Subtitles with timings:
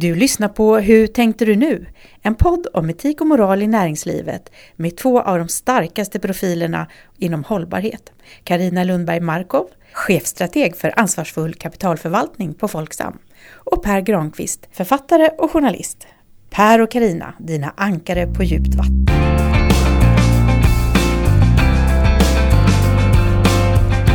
[0.00, 1.86] Du lyssnar på Hur tänkte du nu?
[2.22, 6.86] En podd om etik och moral i näringslivet med två av de starkaste profilerna
[7.18, 8.12] inom hållbarhet.
[8.44, 13.18] Karina Lundberg Markov, chefstrateg för ansvarsfull kapitalförvaltning på Folksam.
[13.54, 16.06] Och Per Granqvist, författare och journalist.
[16.50, 19.06] Per och Karina, dina ankare på djupt vatten.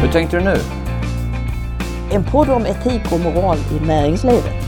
[0.01, 0.55] Hur tänkte du nu?
[2.11, 4.62] En podd om etik och moral i näringslivet.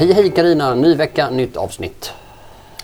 [0.00, 2.12] Hej hej Karina, ny vecka, nytt avsnitt.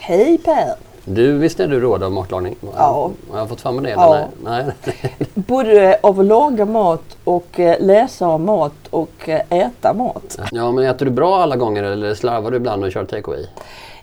[0.00, 0.74] Hej Per!
[1.04, 2.56] Du, visst är du råd av matlagning?
[2.76, 3.10] Ja.
[3.30, 3.90] Har jag fått mig det?
[3.90, 4.16] Ja.
[4.16, 4.28] Eller?
[4.44, 4.64] Nej.
[4.84, 5.16] Nej.
[5.34, 10.38] Både av att laga mat och eh, läsa om mat och eh, äta mat.
[10.52, 13.46] Ja, men äter du bra alla gånger eller slarvar du ibland och kör take away?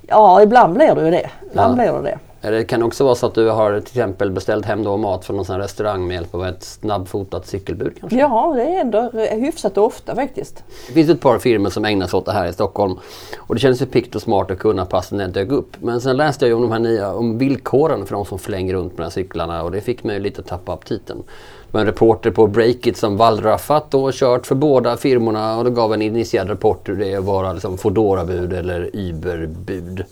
[0.07, 1.29] Ja, ibland blir det ju det.
[1.51, 1.75] Ibland Ja.
[1.83, 2.19] blir det det.
[2.45, 5.25] Eller kan det också vara så att du har till exempel beställt hem då mat
[5.25, 8.19] från någon restaurang med hjälp av ett snabbfotat cykelbud kanske?
[8.19, 10.63] Ja, det är ändå hyfsat ofta faktiskt.
[10.87, 12.99] Det finns ett par firmor som ägnar sig åt det här i Stockholm.
[13.37, 15.77] Och det kändes ju pikt och smart att kunna passa när det dök upp.
[15.79, 18.91] Men sen läste jag om de här nya om villkoren för de som flänger runt
[18.91, 21.17] med de här cyklarna och det fick mig lite att tappa aptiten.
[21.67, 25.69] Det var en reporter på Breakit som wallraffat och kört för båda firmorna och då
[25.69, 30.05] gav en initierad rapport hur det är att vara liksom Foodora-bud eller Uber-bud.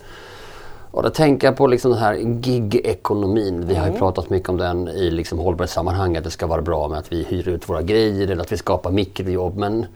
[0.92, 3.66] Och då tänker jag på liksom den här gig-ekonomin.
[3.66, 6.16] Vi har ju pratat mycket om den i liksom hållbarhetssammanhang.
[6.16, 8.56] Att det ska vara bra med att vi hyr ut våra grejer eller att vi
[8.56, 9.56] skapar mikrojobb.
[9.56, 9.86] Men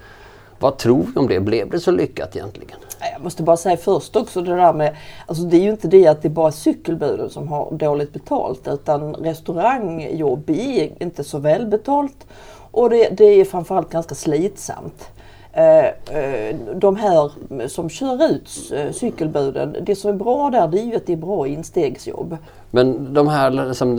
[0.59, 1.41] vad tror vi om det?
[1.41, 2.79] Blev det så lyckat egentligen?
[3.13, 6.07] Jag måste bara säga först också det där med, alltså det är ju inte det
[6.07, 12.27] att det är bara cykelbuden som har dåligt betalt utan restaurangjobb är inte så välbetalt
[12.71, 15.09] och det, det är framförallt ganska slitsamt.
[15.57, 15.87] Eh,
[16.19, 17.31] eh, de här
[17.69, 21.13] som kör ut eh, cykelbuden, det som är bra där det är ju att det
[21.13, 22.37] är bra instegsjobb.
[22.71, 23.99] Men de här, liksom,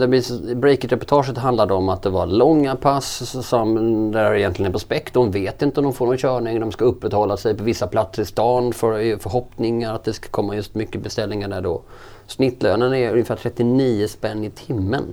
[0.60, 3.74] Breakit-reportaget handlade om att det var långa pass som
[4.12, 5.12] där det egentligen är på späck.
[5.12, 6.60] De vet inte om de får någon körning.
[6.60, 10.56] De ska upprätthålla sig på vissa platser i stan för förhoppningar att det ska komma
[10.56, 11.82] just mycket beställningar där då.
[12.26, 15.04] Snittlönen är ungefär 39 spänn i timmen.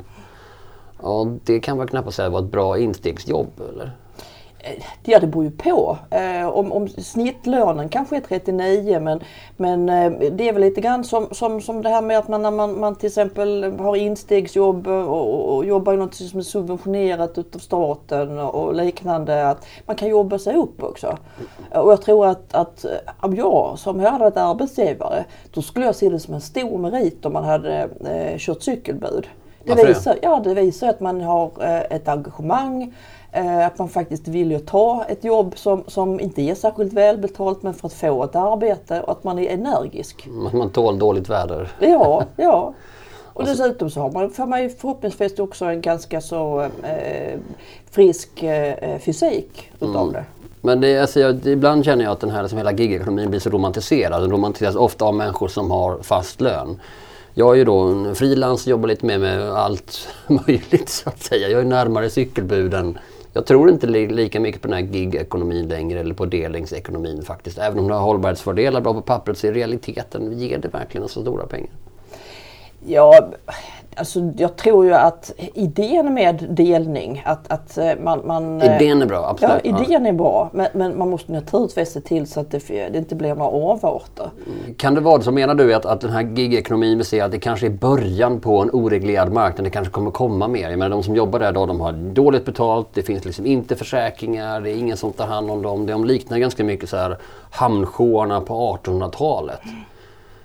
[0.97, 3.91] Och det kan man knappast säga var ett bra instegsjobb eller?
[4.65, 5.97] Eh, ja, det beror ju på.
[6.09, 9.19] Eh, om, om snittlönen kanske är 39 men,
[9.57, 12.41] men eh, det är väl lite grann som, som, som det här med att man
[12.41, 17.37] när man, man till exempel har instegsjobb och, och, jobbar i något som är subventionerat
[17.37, 19.49] utav staten och liknande.
[19.49, 21.17] Att man kan jobba sig upp också.
[21.71, 22.85] Och jag tror att, att
[23.19, 27.25] om jag som hade varit arbetsgivare då skulle jag se det som en stor merit
[27.25, 29.27] om man hade eh, kört cykelbud.
[29.65, 29.93] Det Varför det?
[29.93, 32.93] visar, ja, det visar att man har eh, ett engagemang.
[33.31, 37.63] Eh, att man faktiskt vill ju ta ett jobb som, som inte är särskilt välbetalt
[37.63, 40.27] men för att få ett arbete och att man är energisk.
[40.53, 41.71] Man tål dåligt väder.
[41.79, 42.73] Ja, ja.
[43.35, 47.39] Och dessutom så har man, får man ju förhoppningsvis också en ganska så eh,
[47.91, 50.25] frisk eh, fysik utav det.
[50.61, 53.49] Men det, alltså jag, ibland känner jag att den här liksom hela gigekonomin blir så
[53.49, 54.21] romantiserad.
[54.21, 56.79] Den romantiseras ofta av människor som har fast lön.
[57.37, 61.49] Jag är ju då en frilans, jobbar lite mer med allt möjligt så att säga.
[61.49, 62.97] Jag är närmare cykelbuden.
[63.33, 67.57] Jag tror inte li, lika mycket på den här gigekonomin längre eller på delningsekonomin faktiskt.
[67.57, 71.21] Även om det har hållbarhetsfördelar bra på pappret så i realiteten ger det verkligen så
[71.21, 71.69] stora pengar.
[72.85, 73.29] Ja,
[73.95, 78.21] alltså jag tror ju att idén med delning, att, att eh, man...
[78.25, 79.81] man eh, Idén är bra, Ja, absolut.
[79.81, 80.49] idén är bra.
[80.53, 84.29] Men, men man måste naturligtvis se till så att det, det inte blir några avarter.
[84.77, 87.39] Kan det vara så menar du att, att den här gigekonomin vi ser att det
[87.39, 89.65] kanske är början på en oreglerad marknad.
[89.65, 90.69] Det kanske kommer komma mer.
[90.69, 92.87] Jag menar de som jobbar där då, de har dåligt betalt.
[92.93, 94.61] Det finns liksom inte försäkringar.
[94.61, 95.85] Det är ingen som tar hand om dem.
[95.85, 97.17] De liknar ganska mycket så här
[97.51, 99.59] hamnshoarna på 1800-talet.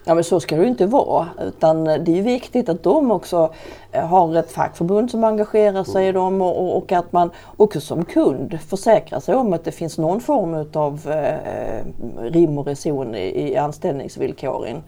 [0.04, 1.28] Ja men så ska det ju inte vara.
[1.40, 3.52] Utan det är ju viktigt att de också
[3.92, 8.04] eh, har ett fackförbund som engagerar sig i dem och, och, att man också som
[8.04, 11.84] kund försäkrar sig om att det finns någon form av eh,
[12.20, 14.82] rim och reson i, i anställningsvillkoren.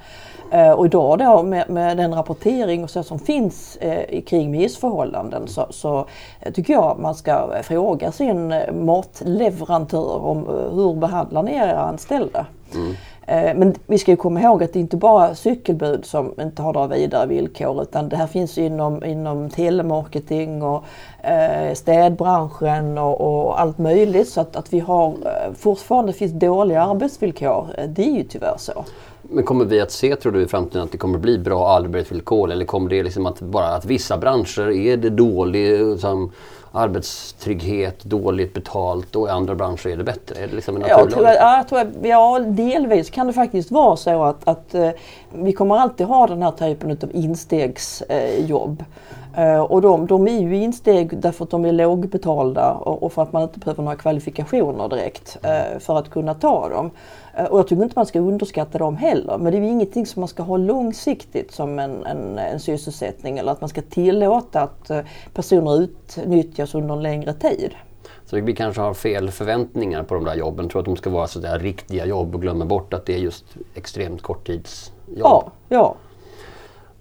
[0.53, 5.49] Eh, och idag då med, med den rapportering och så som finns eh, kring missförhållanden
[5.49, 6.07] så, så
[6.41, 12.47] eh, tycker jag man ska fråga sin eh, matleverantör om hur behandlar ni era anställda?
[12.73, 16.35] Eh, Eh, men vi ska ju komma ihåg att det inte bara är cykelbud som
[16.41, 20.85] inte har några vidare villkor utan det här finns inom, inom telemarketing och
[21.23, 24.29] eh, städbranschen och, och allt möjligt.
[24.29, 28.57] Så att, att vi har eh, fortfarande finns dåliga arbetsvillkor, eh, det är ju tyvärr
[28.59, 28.85] så.
[29.23, 32.51] Men kommer vi att se, tror du, i framtiden att det kommer bli bra arbetsvillkor?
[32.51, 36.33] Eller kommer det liksom att bara att vissa branscher är det dålig som
[36.73, 40.43] arbetstrygghet, dåligt betalt och i andra branscher är det bättre?
[40.43, 43.33] Är det liksom en Ja, tror jag, ja, jag tror jag, ja, delvis kan det
[43.33, 44.91] faktiskt vara så att, att eh,
[45.33, 48.85] vi kommer alltid ha den här typen av instegsjobb.
[49.37, 53.23] Eh, och de, de är ju insteg därför att de är lågbetalda och, och för
[53.23, 56.91] att man inte behöver några kvalifikationer direkt eh, för att kunna ta dem.
[57.37, 59.39] Eh, och jag tycker inte man ska underskatta dem heller.
[59.39, 63.53] Men det är ingenting som man ska ha långsiktigt som en, en, en sysselsättning eller
[63.53, 65.01] att man ska tillåta att eh,
[65.35, 67.75] personer utnyttjas under en längre tid.
[68.25, 70.69] Så vi kanske har fel förväntningar på de där jobben.
[70.69, 73.19] Tror att de ska vara så där riktiga jobb och glömmer bort att det är
[73.19, 73.45] just
[73.75, 75.17] extremt korttidsjobb.
[75.17, 75.95] Ja, ja.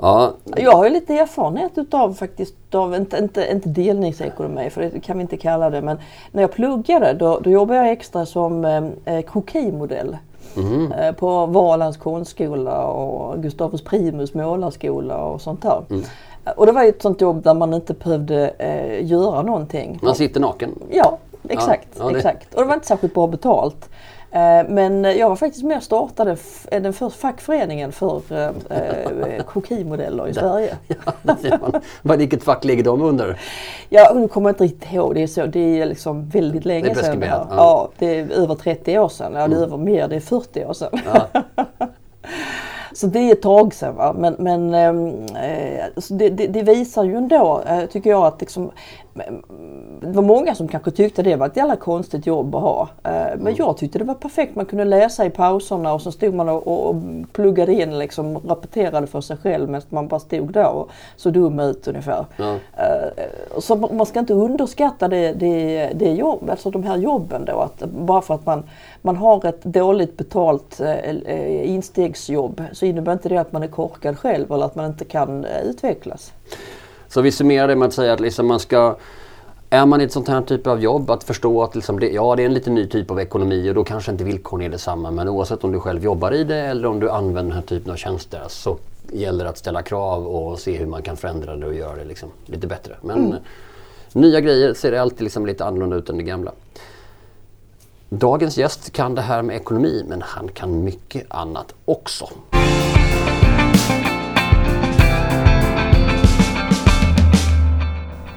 [0.02, 0.34] Ja.
[0.56, 5.18] Jag har ju lite erfarenhet utav faktiskt, av, inte, inte, inte delningsekonomi för det kan
[5.18, 5.98] vi inte kalla det, men
[6.32, 8.66] när jag pluggade då, då jobbade jag extra som
[9.06, 10.18] eh, krokimodell.
[10.58, 10.92] Mm.
[10.92, 15.84] Eh, på Valands konstskola och Gustavus Primus målarskola och sånt där.
[15.90, 16.04] Mm.
[16.56, 20.00] Och det var ju ett sånt jobb där man inte behövde eh, göra någonting.
[20.02, 20.70] Man sitter naken?
[20.92, 21.18] Ja,
[21.50, 21.88] exakt.
[21.98, 22.18] Ja, ja, det...
[22.18, 22.54] exakt.
[22.54, 23.90] Och det var inte särskilt bra betalt.
[24.32, 26.38] Eh, men jag var faktiskt med och startade
[26.70, 28.22] den första fackföreningen för
[28.70, 30.78] eh, krokimodeller i Sverige.
[31.24, 31.58] Ja,
[32.02, 33.40] Vad, vilket fack ligger de under?
[33.90, 35.16] Ja, nu kommer jag inte riktigt ihåg.
[35.16, 37.20] Det är, så, det är liksom väldigt länge sedan.
[37.20, 37.48] Det ja.
[37.50, 39.32] ja, det är över 30 år sedan.
[39.34, 39.64] Ja, det är mm.
[39.64, 41.00] över mer, det är 40 år sedan.
[41.06, 41.42] Ja.
[42.94, 43.96] Så det är ett tag sedan.
[43.96, 44.16] Va?
[44.18, 48.72] Men, men ehm, eh, det, det, det, visar ju ändå, eh, tycker jag, att liksom,
[50.02, 52.82] det var många som kanske tyckte det var ett jävla konstigt jobb att ha.
[53.04, 53.56] Eh, men mm.
[53.58, 54.56] jag tyckte det var perfekt.
[54.56, 56.96] Man kunde läsa i pauserna och så stod man och, och
[57.32, 61.60] pluggade in liksom, rapporterade för sig själv medan man bara stod där och såg dum
[61.60, 62.26] ut ungefär.
[62.38, 62.54] Ja.
[62.54, 67.60] Eh, så man ska inte underskatta det, det, det jobb, alltså de här jobben då.
[67.60, 68.64] Att bara för att man,
[69.02, 74.18] man har ett dåligt betalt eh, instegsjobb så innebär inte det att man är korkad
[74.18, 76.34] själv eller att man inte kan utvecklas.
[77.12, 78.96] Så vi summerar det med att säga att liksom man ska
[79.70, 82.36] är man i ett sånt här typ av jobb att förstå att liksom det, ja,
[82.36, 85.12] det är en lite ny typ av ekonomi och då kanske inte villkoren är detsamma.
[85.12, 87.92] Men oavsett om du själv jobbar i det eller om du använder den här typen
[87.92, 88.78] av tjänster så
[89.12, 92.06] gäller det att ställa krav och se hur man kan förändra det och göra det
[92.06, 92.96] liksom lite bättre.
[93.02, 93.38] Men mm.
[94.14, 96.52] nya grejer ser alltid liksom lite annorlunda ut än det gamla.
[98.10, 102.30] Dagens gäst kan det här med ekonomi men han kan mycket annat också.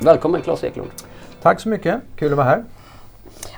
[0.04, 0.90] Välkommen Claes Eklund.
[1.42, 2.64] Tack så mycket, kul att vara här.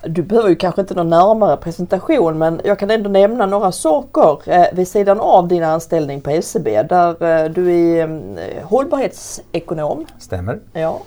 [0.05, 4.39] Du behöver ju kanske inte någon närmare presentation men jag kan ändå nämna några saker
[4.47, 8.09] eh, vid sidan av din anställning på SCB där eh, du är
[8.39, 10.07] eh, hållbarhetsekonom.
[10.19, 10.61] Stämmer.
[10.73, 11.01] Ja.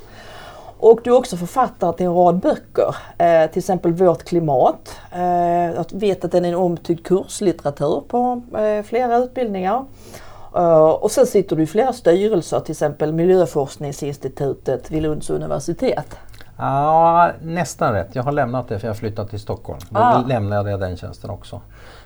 [0.78, 4.96] Och du är också författare till en rad böcker, eh, till exempel Vårt klimat.
[5.76, 8.42] Jag vet att den är en omtyckt kurslitteratur på
[8.86, 9.86] flera utbildningar.
[10.56, 16.18] Uh, och sen sitter du i flera styrelser, till exempel Miljöforskningsinstitutet vid Lunds universitet.
[16.58, 18.16] Ja, nästan rätt.
[18.16, 19.80] Jag har lämnat det för jag har flyttat till Stockholm.
[19.90, 20.24] Då ah.
[20.28, 21.62] lämnade jag den tjänsten också.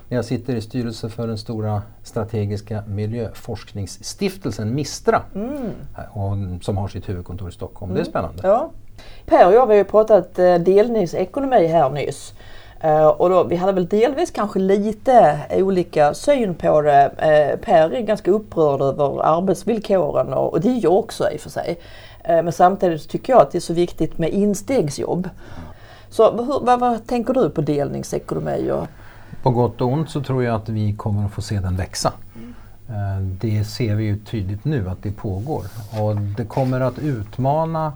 [0.08, 5.70] Men jag sitter i styrelsen för den stora strategiska miljöforskningsstiftelsen Mistra mm.
[6.12, 7.92] och, som har sitt huvudkontor i Stockholm.
[7.92, 7.94] Mm.
[7.94, 8.12] Det är mm.
[8.12, 8.48] spännande.
[8.48, 8.70] Ja.
[9.26, 12.34] Per och jag har ju pratat eh, delningsekonomi här nyss.
[12.84, 17.04] Eh, och då, vi hade väl delvis kanske lite eh, olika syn på det.
[17.04, 21.40] Eh, per är ganska upprörd över arbetsvillkoren och, och det är jag också i och
[21.40, 21.78] för sig.
[22.26, 25.28] Men samtidigt tycker jag att det är så viktigt med instegsjobb.
[26.08, 28.70] Så hur, vad, vad, tänker du på delningsekonomi?
[28.70, 28.86] Och...
[29.42, 32.12] På gott och ont så tror jag att vi kommer att få se den växa.
[33.40, 35.64] Det ser vi ju tydligt nu att det pågår
[36.00, 37.92] och det kommer att utmana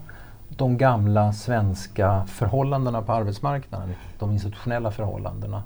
[0.58, 5.62] de gamla svenska förhållandena på arbetsmarknaden, de institutionella förhållandena.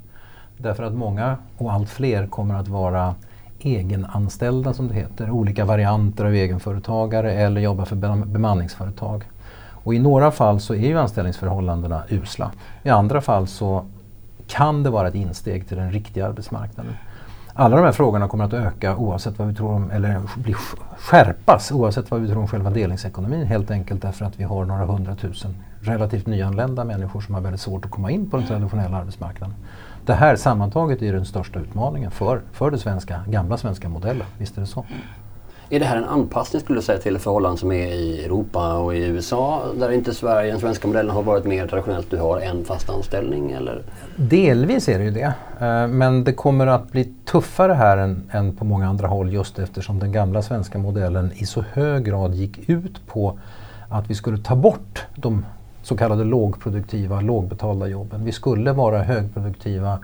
[0.56, 3.14] Därför att många och allt fler kommer att vara
[3.58, 9.24] egenanställda som det heter, olika varianter av egenföretagare eller jobba för bemanningsföretag.
[9.84, 12.52] Och i några fall så är ju anställningsförhållandena usla.
[12.82, 13.84] I andra fall så
[14.46, 16.94] kan det vara ett insteg till den riktiga arbetsmarknaden
[17.54, 20.54] alla de här frågorna kommer att öka oavsett vad vi tror om, eller bli
[20.98, 24.84] skärpas oavsett vad vi tror om själva delningsekonomin helt enkelt därför att vi har några
[24.84, 29.56] hundratusen relativt nyanlända människor som har väldigt svårt att komma in på den traditionella arbetsmarknaden.
[30.06, 34.56] Det här sammantaget är den största utmaningen för, för den svenska, gamla svenska modellen, visst
[34.56, 34.84] är det så?
[35.72, 38.94] Är det här en anpassning skulle du säga till förhållanden som är i Europa och
[38.94, 42.64] i USA där inte Sverige, den svenska modellen har varit mer traditionellt, du har en
[42.64, 43.82] fast anställning eller?
[44.16, 45.34] Delvis är det ju det.
[45.60, 49.58] Eh, men det kommer att bli tuffare här än, än på många andra håll just
[49.58, 53.38] eftersom den gamla svenska modellen i så hög grad gick ut på
[53.88, 55.44] att vi skulle ta bort de
[55.82, 58.24] så kallade lågproduktiva, lågbetalda jobben.
[58.24, 59.98] Vi skulle vara högproduktiva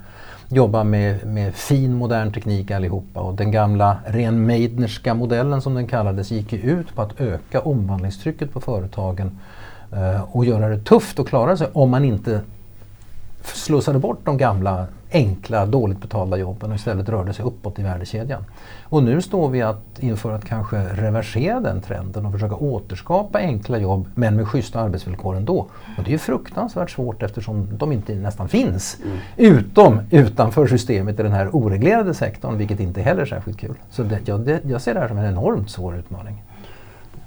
[0.49, 3.21] jobba med, med fin modern teknik allihopa.
[3.21, 7.61] Och den gamla ren Meidnerska modellen som den kallades gick ju ut på att öka
[7.61, 9.39] omvandlingstrycket på företagen
[9.93, 12.41] eh, och göra det tufft att klara sig om man inte
[13.55, 18.45] slussade bort de gamla enkla, dåligt betalda jobben och istället rörde sig uppåt i värdekedjan.
[18.83, 23.79] Och nu står vi att inför att kanske reversera den trenden och försöka återskapa enkla
[23.79, 25.67] jobb men med schyssta arbetsvillkor ändå.
[25.99, 28.99] Och det är fruktansvärt svårt eftersom de inte nästan finns.
[29.05, 29.19] Mm.
[29.37, 33.75] Utom utanför systemet i den här oreglerade sektorn vilket inte heller är särskilt kul.
[33.91, 36.43] Så det, jag, det, jag ser det här som en enormt svår utmaning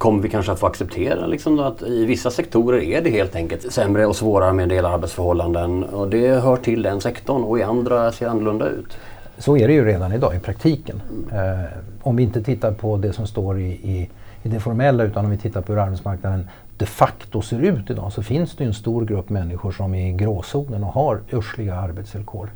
[0.02, 3.72] kommer vi kanske att få acceptera liksom att i vissa sektorer är det helt enkelt
[3.72, 7.62] sämre och svårare med en del arbetsförhållanden och det hör till den sektorn och i
[7.62, 8.98] andra ser annorlunda ut.
[9.38, 11.02] Så är det ju redan idag i praktiken.
[11.10, 11.60] Mm.
[11.60, 11.66] Eh,
[12.02, 14.10] om vi inte tittar på det som står i, i,
[14.42, 18.12] i det formella utan om vi tittar på hur arbetsmarknaden de facto ser ut idag
[18.12, 22.50] så finns det en stor grupp människor som är i gråzonen och har ursliga arbetsvillkor.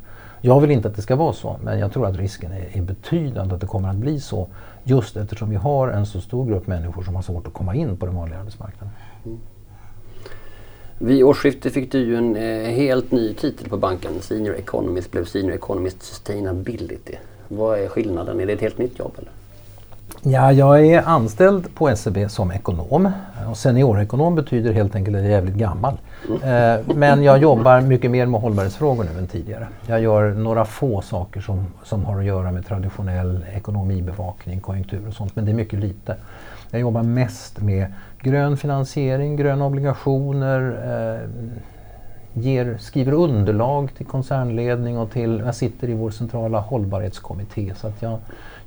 [0.46, 2.82] Jag vill inte att det ska vara så men jag tror att risken är, är
[2.82, 4.48] betydande att det kommer att bli så
[4.88, 7.96] Just eftersom vi har en så stor grupp människor som har svårt att komma in
[7.96, 8.90] på den vanliga arbetsmarknaden.
[9.24, 9.38] Mm.
[10.98, 14.12] Vid årsskiftet fick du ju en eh, helt ny titel på banken.
[14.20, 17.14] Senior Economist blev Senior Economist Sustainability.
[17.48, 18.40] Vad är skillnaden?
[18.40, 19.12] Är det ett helt nytt jobb?
[19.18, 19.30] Eller?
[20.22, 23.12] Ja, jag är anställd på SEB som ekonom.
[23.50, 25.94] Och seniorekonom betyder helt enkelt att jag är jävligt gammal.
[26.42, 29.66] Eh, men jag jobbar mycket mer med hållbarhetsfrågor nu än tidigare.
[29.86, 35.14] Jag gör några få saker som, som har att göra med traditionell ekonomibevakning, konjunktur och
[35.14, 36.16] sånt, men det är mycket lite.
[36.70, 37.86] Jag jobbar mest med
[38.20, 40.78] grön finansiering, gröna obligationer,
[41.14, 41.30] eh,
[42.42, 48.02] ger, skriver underlag till koncernledning och till, jag sitter i vår centrala hållbarhetskommitté så att
[48.02, 48.18] jag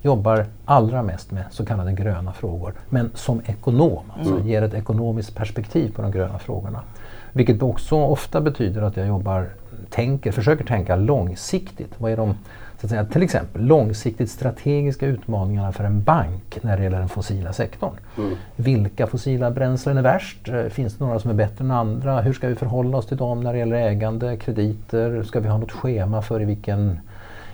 [0.02, 2.74] jobbar allra mest med så kallade gröna frågor.
[2.90, 4.48] Men som ekonom, alltså mm.
[4.48, 6.82] ger ett ekonomiskt perspektiv på de gröna frågorna.
[7.34, 9.50] Vilket också ofta betyder att jag jobbar,
[9.90, 11.94] tänker, försöker tänka långsiktigt.
[11.98, 12.36] Vad är de
[12.80, 17.10] så att säga, till exempel långsiktigt strategiska utmaningarna för en bank när det gäller den
[17.10, 17.94] fossila sektorn.
[18.18, 18.36] Mm.
[18.56, 20.50] Vilka fossila bränslen är värst?
[20.70, 22.22] Finns det några som är bättre än andra?
[22.22, 25.24] Hur ska vi förhålla oss till dem när det gäller ägande, krediter?
[25.24, 27.00] Ska vi ha något schema för i vilken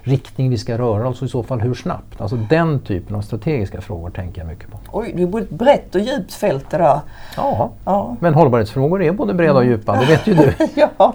[0.06, 2.22] riktning vi ska röra oss och i så fall hur snabbt?
[2.22, 4.78] Alltså den typen av strategiska frågor tänker jag mycket på.
[4.92, 7.00] Oj, det är ett brett och djupt fält det där.
[7.38, 8.16] Ja, ja.
[8.20, 10.54] men hållbarhetsfrågor är både breda och djupa, det vet ju du.
[10.76, 11.14] ja,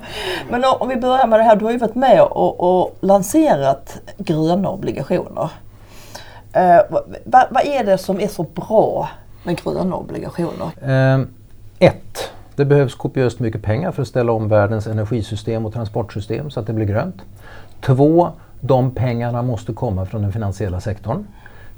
[0.50, 4.00] men om vi börjar med det här, du har ju varit med och, och lanserat
[4.18, 5.50] gröna obligationer.
[6.52, 6.80] Eh,
[7.25, 9.09] vad, vad är det som är så bra
[9.44, 10.68] med gröna obligationer?
[10.82, 11.20] Eh,
[11.78, 16.61] ett, det behövs kopiöst mycket pengar för att ställa om världens energisystem och transportsystem så
[16.61, 17.23] att det blir grönt.
[17.80, 18.30] Två,
[18.61, 21.26] de pengarna måste komma från den finansiella sektorn.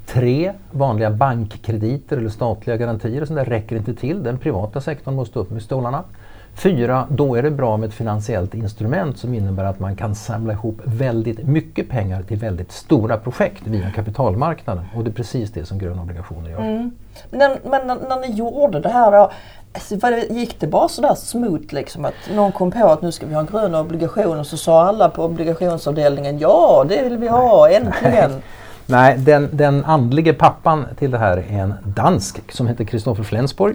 [0.06, 4.22] Tre, vanliga bankkrediter eller statliga garantier sånt där räcker inte till.
[4.22, 6.04] Den privata sektorn måste upp med stolarna.
[6.54, 10.52] Fyra, då är det bra med ett finansiellt instrument som innebär att man kan samla
[10.52, 14.84] ihop väldigt mycket pengar till väldigt stora projekt via kapitalmarknaden.
[14.96, 16.60] Och det är precis det som gröna obligationer gör.
[16.60, 16.90] Mm.
[17.30, 19.30] Men, men när, när ni gjorde det här då,
[19.74, 23.34] Alltså, gick det bara sådär smooth liksom att någon kom på att nu ska vi
[23.34, 27.70] ha en grön obligation och så sa alla på obligationsavdelningen ja det vill vi ha
[27.70, 28.30] äntligen.
[28.86, 33.74] Nej, den, den andlige pappan till det här är en dansk som heter Kristoffer Flensborg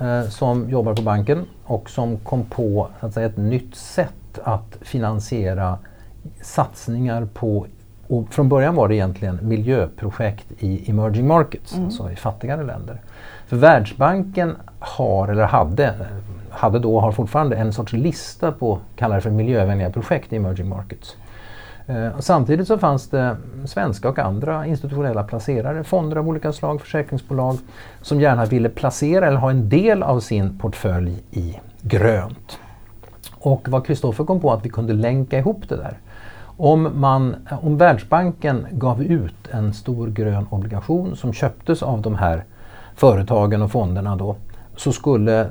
[0.00, 4.38] eh, som jobbar på banken och som kom på så att säga, ett nytt sätt
[4.44, 5.78] att finansiera
[6.42, 7.66] satsningar på
[8.12, 11.84] och från början var det egentligen miljöprojekt i emerging markets, mm.
[11.84, 13.00] alltså i fattigare länder.
[13.46, 15.94] För Världsbanken har, eller hade,
[16.50, 20.36] hade då och har fortfarande en sorts lista på, kallar det för miljövänliga projekt i
[20.36, 21.16] emerging markets.
[21.86, 27.58] Eh, samtidigt så fanns det svenska och andra institutionella placerare, fonder av olika slag, försäkringsbolag
[28.02, 32.58] som gärna ville placera eller ha en del av sin portfölj i grönt.
[33.38, 35.98] Och vad Kristoffer kom på att vi kunde länka ihop det där.
[36.56, 42.44] Om, man, om Världsbanken gav ut en stor grön obligation som köptes av de här
[42.94, 44.36] företagen och fonderna då,
[44.76, 45.46] så skulle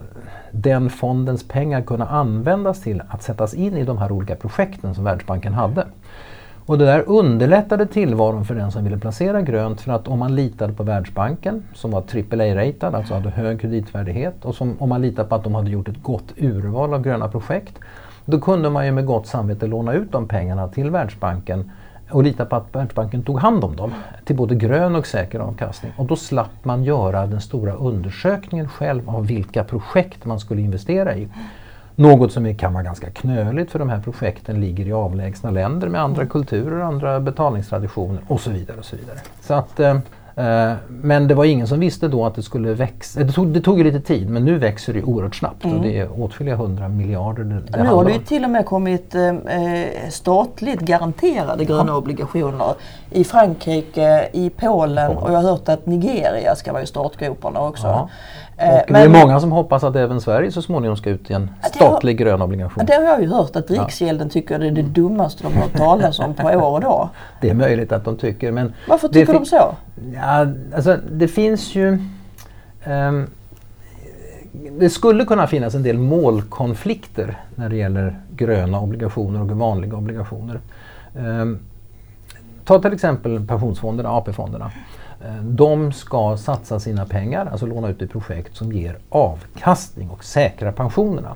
[0.52, 5.04] den fondens pengar kunna användas till att sättas in i de här olika projekten som
[5.04, 5.86] Världsbanken hade.
[6.66, 10.36] Och det där underlättade tillvaron för den som ville placera grönt för att om man
[10.36, 15.30] litade på Världsbanken som var AAA-ratad, alltså hade hög kreditvärdighet och som, om man litade
[15.30, 17.80] på att de hade gjort ett gott urval av gröna projekt
[18.26, 21.72] då kunde man ju med gott samvete låna ut de pengarna till Världsbanken
[22.12, 23.94] och lita på att Världsbanken tog hand om dem
[24.26, 25.92] till både grön och säker avkastning.
[25.98, 31.16] Och då slapp man göra den stora undersökningen själv av vilka projekt man skulle investera
[31.16, 31.28] i.
[31.96, 36.02] Något som kan vara ganska knöligt för de här projekten ligger i avlägsna länder med
[36.02, 38.78] andra kulturer, andra betalningstraditioner och så vidare.
[38.78, 39.18] Och så vidare.
[39.42, 39.98] Så att, eh,
[40.36, 43.24] Eh, men det var ingen som visste då att det skulle växa.
[43.24, 46.22] Det tog, det tog lite tid men nu växer det oerhört snabbt och det är
[46.22, 49.34] åtskilliga hundra miljarder det, det Nu har det ju till och med kommit eh,
[50.10, 52.74] statligt garanterade gröna obligationer
[53.10, 57.88] i Frankrike, i Polen och jag har hört att Nigeria ska vara i startgroparna också.
[57.88, 58.10] Ja.
[58.62, 61.34] Eh, Och det är många som hoppas att även Sverige så småningom ska ut i
[61.34, 62.86] en Ja, det har- statlig grön obligation.
[62.86, 65.74] det har jag ju hört att Riksgälden tycker det är det dummaste de har hört
[65.78, 67.10] talas om på år och dag.
[67.42, 69.76] Det är möjligt att de tycker men Varför tycker de så?
[70.16, 71.98] Ja, alltså det finns ju...
[72.84, 73.28] ehm,
[74.80, 80.60] det skulle kunna finnas en del målkonflikter när det gäller gröna obligationer och vanliga obligationer.
[81.20, 81.60] Ehm,
[82.66, 84.72] ta till exempel pensionsfonderna, AP-fonderna.
[85.26, 90.24] Eh, De ska satsa sina pengar, alltså låna ut i projekt som ger avkastning och
[90.24, 91.36] säkrar pensionerna.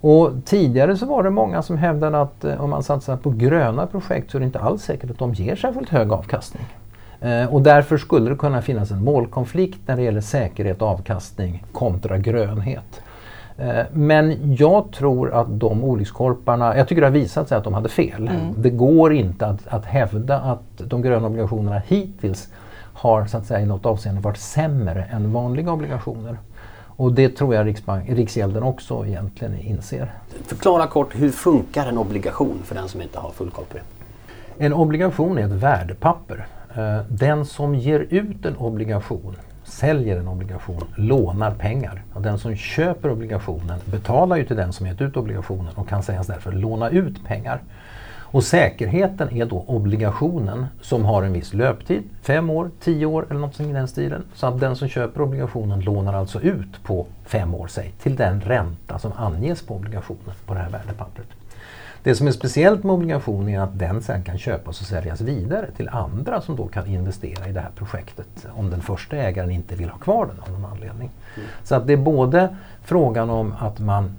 [0.00, 3.86] Och tidigare så var det många som hävdade att eh, om man satsar på gröna
[3.86, 6.64] projekt så är det inte alls säkert att de ger särskilt hög avkastning.
[7.20, 11.64] Eh, och därför skulle det kunna finnas en målkonflikt när det gäller säkerhet och avkastning
[11.72, 13.00] kontra grönhet.
[13.92, 17.88] Men jag tror att de olyckskorparna, jag tycker det har visat sig att de hade
[17.88, 18.30] fel.
[18.58, 22.48] Det går inte att, att hävda att de gröna obligationerna hittills
[22.94, 26.38] har så att säga, i något avseende varit sämre än vanliga obligationer.
[26.96, 30.12] Och det tror jag Riksbank, Riksgälden också egentligen inser.
[30.46, 34.64] Förklara kort, hur funkar en obligation för den som inte har full koll på det?
[34.64, 36.46] En obligation är ett värdepapper.
[36.76, 42.02] Eh, Den som ger ut en obligation, säljer en obligation, lånar pengar.
[42.14, 46.02] Och den som köper obligationen betalar ju till den som gett ut obligationen och kan
[46.02, 47.60] sägas därför låna ut pengar.
[48.34, 53.40] Och säkerheten är då obligationen som har en viss löptid, fem år, tio år eller
[53.40, 54.24] något i den stilen.
[54.34, 58.40] Så att den som köper obligationen lånar alltså ut på fem år, säg, till den
[58.40, 61.26] ränta som anges på obligationen på det här värdepappret.
[62.02, 65.70] Det som är speciellt med obligationen är att den sen kan köpas och säljas vidare
[65.76, 69.74] till andra som då kan investera i det här projektet om den första ägaren inte
[69.74, 71.10] vill ha kvar den av någon anledning.
[71.62, 74.10] Så att det är både frågan om att man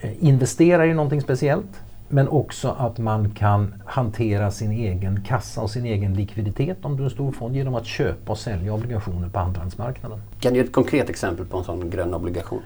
[0.00, 5.70] eh, investerar i någonting speciellt men också att man kan hantera sin egen kassa och
[5.70, 9.28] sin egen likviditet om du är en stor fond genom att köpa och sälja obligationer
[9.28, 10.22] på andrahandsmarknaden.
[10.40, 12.62] Kan du ge ett konkret exempel på en sån grön obligation?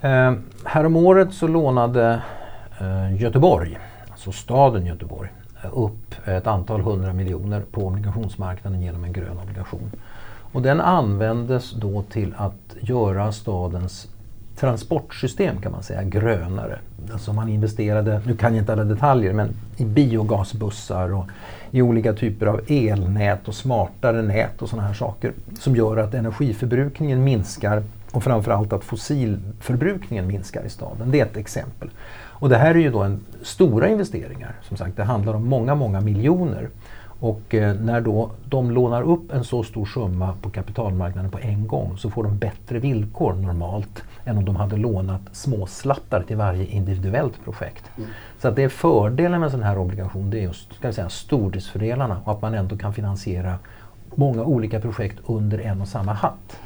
[0.00, 0.32] Eh,
[0.64, 2.22] häromåret så lånade
[2.80, 3.78] eh, Göteborg,
[4.10, 5.30] alltså staden Göteborg,
[5.72, 9.90] upp ett antal hundra miljoner på obligationsmarknaden genom en grön obligation.
[10.52, 14.08] Och den användes då till att göra stadens
[14.56, 16.78] transportsystem kan man säga grönare.
[17.12, 21.26] Alltså man investerade, nu kan jag inte alla detaljer, men i biogasbussar och
[21.70, 26.14] i olika typer av elnät och smartare nät och sådana här saker som gör att
[26.14, 31.10] energiförbrukningen minskar och framförallt att fossilförbrukningen minskar i staden.
[31.10, 31.90] Det är ett exempel.
[32.42, 34.54] Och det här är ju då en stora investeringar.
[34.62, 36.68] Som sagt, det handlar om många, många miljoner.
[37.22, 41.66] Och eh, när då de lånar upp en så stor summa på kapitalmarknaden på en
[41.66, 46.36] gång så får de bättre villkor normalt än om de hade lånat små slattar till
[46.36, 47.84] varje individuellt projekt.
[48.38, 50.94] Så att det är fördelen med en sån här obligation, det är just ska vi
[50.94, 53.58] säga, stordriftsfördelarna och att man ändå kan finansiera
[54.14, 56.58] många olika projekt under en och samma hatt.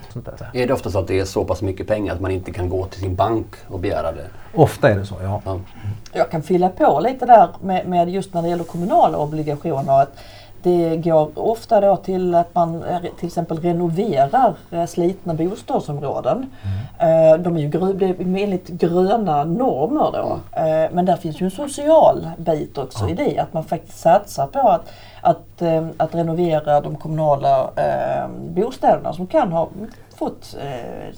[0.53, 2.69] Är det ofta så att det är så pass mycket pengar att man inte kan
[2.69, 4.27] gå till sin bank och begära det?
[4.55, 5.42] Ofta är det så, ja.
[5.45, 5.61] Ja.
[6.12, 10.03] Jag kan fylla på lite där med, med just när det gäller kommunala obligationer.
[10.03, 10.19] Att
[10.66, 16.50] det går ofta då till att man eh, till exempel renoverar eh, slitna bostadsområden.
[16.98, 20.38] Eh, De är ju grö- det är enligt gröna normer då.
[20.94, 23.38] Men där finns ju en social bit också i det.
[23.38, 24.88] Att man faktiskt satsar på att,
[25.20, 25.62] att,
[25.96, 27.70] att renovera de kommunala
[28.55, 29.68] bostäderna som kan ha
[30.18, 30.57] fått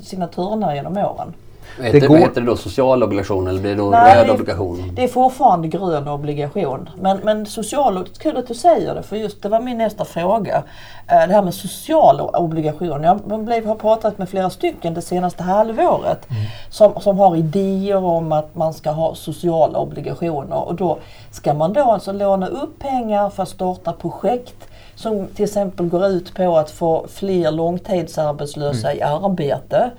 [0.01, 1.35] sina törnar genom åren.
[1.83, 2.57] Heter, går- Vad heter det då?
[2.57, 4.91] Social obligation eller blir det då Nej, röd det- obligation?
[4.95, 6.89] Det är fortfarande grön obligation.
[7.01, 10.63] Men, men social, kul att du säger det för just det var min nästa fråga.
[11.09, 13.03] Eh, Det här med social obligation.
[13.03, 16.27] Jag blev, har pratat med flera stycken det senaste halvåret
[16.71, 20.99] som, som har idéer om att man ska ha sociala obligationer och då
[21.31, 24.55] ska man då alltså låna upp pengar för att starta projekt
[24.95, 29.91] som till exempel går ut på att få fler långtidsarbetslösa i arbete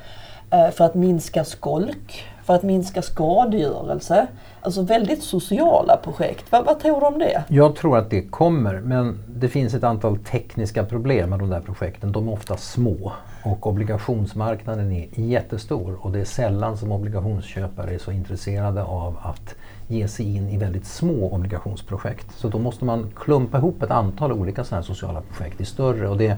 [0.52, 4.28] Eh, för att minska skolk, för att minska skadegörelse.
[4.62, 6.52] Alltså väldigt sociala projekt.
[6.52, 7.44] Vad, vad tror du om det?
[7.48, 11.62] Jag tror att det kommer men det finns ett antal tekniska problem med de där
[11.62, 12.12] projekten.
[12.12, 13.12] De är ofta små
[13.44, 19.56] och obligationsmarknaden är jättestor och det är sällan som obligationsköpare är så intresserade av att
[19.88, 22.28] ge sig in i väldigt små obligationsprojekt.
[22.38, 26.10] Så då måste man klumpa ihop ett antal olika sådana här sociala projekt i större
[26.10, 26.38] och det,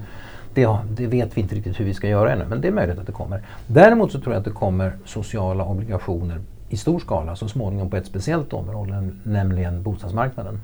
[0.56, 3.00] det, det vet vi inte riktigt hur vi ska göra ännu men det är möjligt
[3.00, 3.42] att det kommer.
[3.68, 7.98] Däremot så tror jag att det kommer sociala obligationer i stor skala så småningom på
[7.98, 10.62] ett speciellt område, nämligen bostadsmarknaden.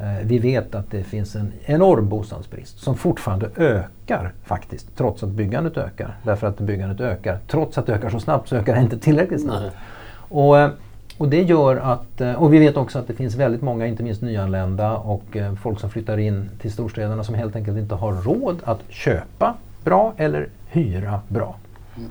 [0.00, 5.28] Eh, vi vet att det finns en enorm bostadsbrist som fortfarande ökar faktiskt, trots att
[5.28, 6.16] byggandet ökar.
[6.22, 9.42] Därför att byggandet ökar, trots att det ökar så snabbt så ökar det inte tillräckligt
[9.42, 9.76] snabbt.
[10.28, 10.70] Och, eh,
[11.18, 14.02] och det gör att, eh, och vi vet också att det finns väldigt många, inte
[14.02, 18.56] minst nyanlända och folk som flyttar in till storstäderna som helt enkelt inte har råd
[18.64, 19.54] att köpa
[19.84, 21.56] bra eller hyra bra.
[21.96, 22.10] Mm.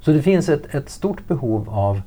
[0.00, 2.00] Så det finns ett, ett stort behov av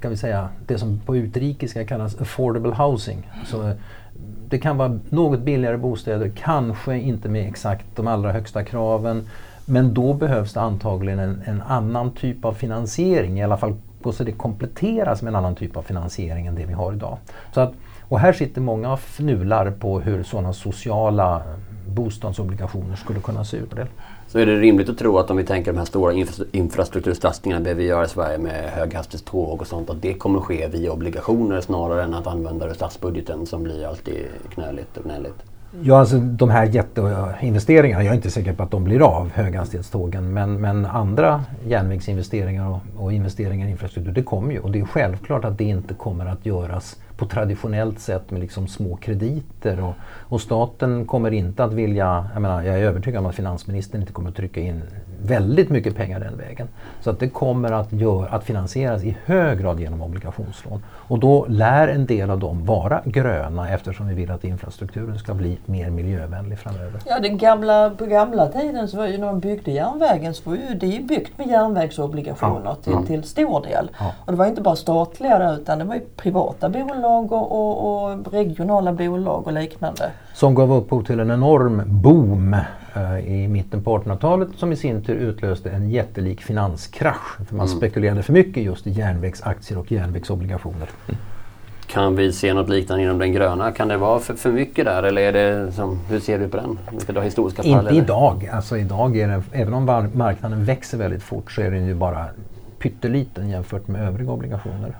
[0.00, 3.30] kan vi säga, det som på utrikiska kallas affordable housing.
[3.46, 3.72] Så
[4.48, 9.28] det kan vara något billigare bostäder, kanske inte med exakt de allra högsta kraven.
[9.66, 14.14] Men då behövs det antagligen en, en annan typ av finansiering, i alla fall och
[14.14, 17.18] så det kompletteras med en annan typ av finansiering än det vi har idag.
[17.54, 17.72] Så att,
[18.08, 21.42] och här sitter många och fnular på hur sådana sociala eh,
[21.88, 23.70] bostadsobligationer skulle kunna se ut.
[24.28, 26.12] Så är det rimligt att tro att om vi tänker de här stora
[26.52, 30.68] infrastruktursatsningarna vi behöver göra i Sverige med höghastighetståg och sånt, att det kommer att ske
[30.68, 35.53] via obligationer snarare än att använda det statsbudgeten som blir alltid knöligt och gnälligt?
[35.82, 40.32] Ja, alltså de här jätteinvesteringarna, jag är inte säker på att de blir av, höghastighetstågen.
[40.32, 44.60] Men, men andra järnvägsinvesteringar och, och investeringar i infrastruktur, det kommer ju.
[44.60, 48.66] Och det är självklart att det inte kommer att göras på traditionellt sätt med liksom
[48.68, 49.84] små krediter.
[49.84, 49.94] Och,
[50.28, 54.12] och staten kommer inte att vilja, jag, menar, jag är övertygad om att finansministern inte
[54.12, 54.82] kommer att trycka in
[55.24, 56.68] väldigt mycket pengar den vägen.
[57.00, 60.82] Så att det kommer att, gör, att finansieras i hög grad genom obligationslån.
[60.88, 65.34] Och då lär en del av dem vara gröna eftersom vi vill att infrastrukturen ska
[65.34, 67.00] bli mer miljövänlig framöver.
[67.06, 70.56] Ja, den gamla, på gamla tiden så var ju när man byggde järnvägen så var
[70.56, 72.74] ju det byggt med järnvägsobligationer ja.
[72.74, 73.90] till, till stor del.
[73.98, 74.12] Ja.
[74.24, 78.32] Och det var inte bara statliga utan det var ju privata bolag och, och, och
[78.32, 80.10] regionala bolag och liknande.
[80.34, 82.56] Som gav upphov till en enorm boom
[83.26, 87.36] i mitten på 1800-talet som i sin tur utlöste en jättelik finanskrasch.
[87.48, 87.78] För man mm.
[87.78, 90.88] spekulerade för mycket just i järnvägsaktier och järnvägsobligationer.
[91.08, 91.20] Mm.
[91.86, 93.72] Kan vi se något liknande inom den gröna?
[93.72, 96.56] Kan det vara för, för mycket där eller är det som, hur ser du på
[96.56, 96.78] den?
[96.92, 98.50] Vi ska dra historiska Inte idag.
[98.52, 102.26] Alltså idag är det, även om marknaden växer väldigt fort så är den ju bara
[102.78, 104.96] pytteliten jämfört med övriga obligationer.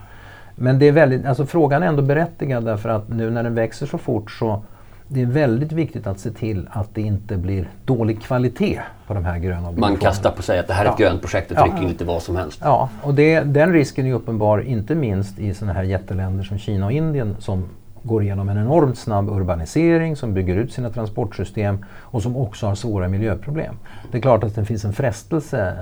[0.55, 3.87] Men det är väldigt, alltså frågan är ändå berättigad därför att nu när den växer
[3.87, 4.63] så fort så
[5.09, 9.25] det är väldigt viktigt att se till att det inte blir dålig kvalitet på de
[9.25, 9.89] här gröna obligationerna.
[9.89, 11.07] Man kastar på sig att det här är ett ja.
[11.07, 11.89] grönt projekt och trycker ja.
[11.89, 12.61] lite vad som helst.
[12.63, 16.87] Ja, och det, den risken är uppenbar inte minst i sådana här jätteländer som Kina
[16.87, 17.65] och Indien som
[18.03, 22.75] går igenom en enormt snabb urbanisering, som bygger ut sina transportsystem och som också har
[22.75, 23.75] svåra miljöproblem.
[24.13, 25.75] Det är klart att det finns en frestelse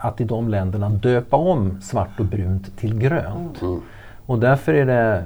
[0.00, 3.62] att i de länderna döpa om svart och brunt till grönt.
[3.62, 3.80] Mm.
[4.26, 5.24] Och därför är det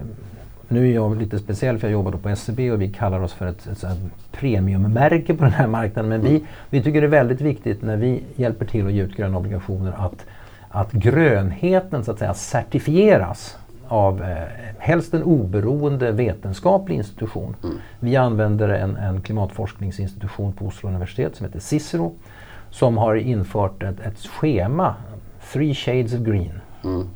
[0.68, 3.46] nu är jag lite speciell för jag jobbar på SCB och vi kallar oss för
[3.46, 3.98] ett, ett, ett
[4.33, 6.09] premiummärke på den här marknaden.
[6.09, 6.46] Men vi, mm.
[6.70, 9.92] vi tycker det är väldigt viktigt när vi hjälper till att ge ut gröna obligationer
[9.98, 10.26] att,
[10.68, 14.37] att grönheten så att säga certifieras av eh,
[14.78, 17.57] helst en oberoende vetenskaplig institution.
[17.64, 17.76] Mm.
[18.00, 22.14] Vi använder en, en klimatforskningsinstitution på Oslo universitet som heter Cicero
[22.70, 24.94] som har infört ett, ett schema,
[25.52, 26.61] Three Shades of Green.
[26.85, 27.09] Mm.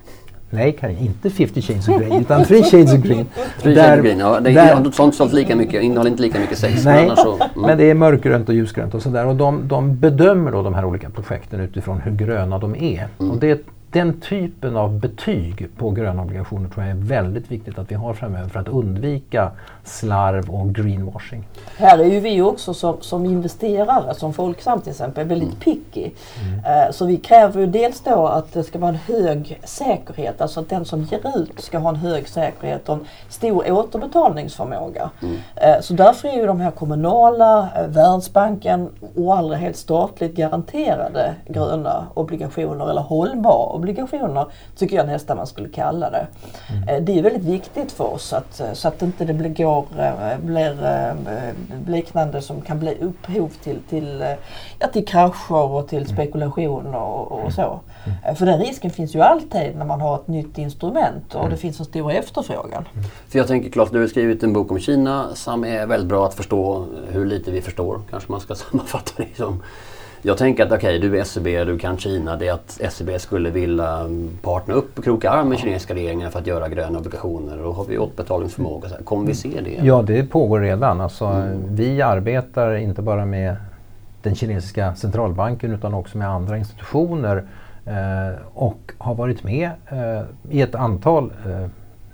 [0.52, 3.26] Nej Karin, inte 50 shades of grey utan 3 shades of green.
[3.62, 4.40] Three shades of green, ja.
[4.40, 6.84] Det är där, sånt sålt lika mycket, innehåller inte lika mycket sex.
[6.84, 7.48] Nej, men, så, mm.
[7.56, 9.26] men det är mörkgrönt och ljusgrönt och sådär.
[9.26, 13.08] Och de, de bedömer då de här olika projekten utifrån hur gröna de är.
[13.18, 13.30] Mm.
[13.30, 17.90] Och det den typen av betyg på gröna obligationer tror jag är väldigt viktigt att
[17.90, 19.50] vi har framöver för att undvika
[19.84, 21.44] slarv och greenwashing.
[21.76, 25.60] Här är ju vi också som, som investerare, som Folksam till exempel, väldigt mm.
[25.60, 26.10] picky.
[26.40, 26.58] Mm.
[26.58, 30.60] Uh, så vi kräver ju dels då att det ska vara en hög säkerhet, alltså
[30.60, 35.10] att den som ger ut ska ha en hög säkerhet och en stor återbetalningsförmåga.
[35.22, 35.34] Mm.
[35.34, 41.34] Uh, så därför är ju de här kommunala, uh, Världsbanken och allra helst statligt garanterade
[41.48, 46.26] gröna obligationer eller hållbara obligationer tycker jag nästan man skulle kalla det.
[46.70, 47.04] Mm.
[47.04, 50.38] Det är väldigt viktigt för oss att, eh, så att inte det blir, går, eh,
[50.38, 50.76] blir
[51.86, 54.24] liknande som kan bli upphov till, till,
[54.78, 56.14] ja, till krascher och till mm.
[56.14, 57.52] spekulationer och, och mm.
[57.52, 57.80] så.
[58.04, 58.36] Mm.
[58.36, 61.58] För den risken finns ju alltid när man har ett nytt instrument och det mm.
[61.58, 62.84] finns en stor efterfrågan.
[63.28, 66.26] För jag tänker Claes, du har skrivit en bok om Kina som är väldigt bra
[66.26, 68.00] att förstå hur lite vi förstår.
[68.10, 69.62] Kanske man ska sammanfatta det som.
[70.24, 72.36] Jag tänker att okej, okay, du är SEB, du kan Kina.
[72.36, 74.08] Det är att SEB skulle vilja
[74.42, 77.64] partna upp och kroka arm med kinesiska regeringen för att göra gröna obligationer.
[77.64, 78.88] Och har vi återbetalningsförmåga?
[79.04, 79.78] Kommer vi se det?
[79.82, 81.00] Ja, det pågår redan.
[81.00, 81.62] Alltså, mm.
[81.68, 83.56] Vi arbetar inte bara med
[84.22, 87.44] den kinesiska centralbanken utan också med andra institutioner
[87.86, 91.68] eh, och har varit med eh, i ett antal eh,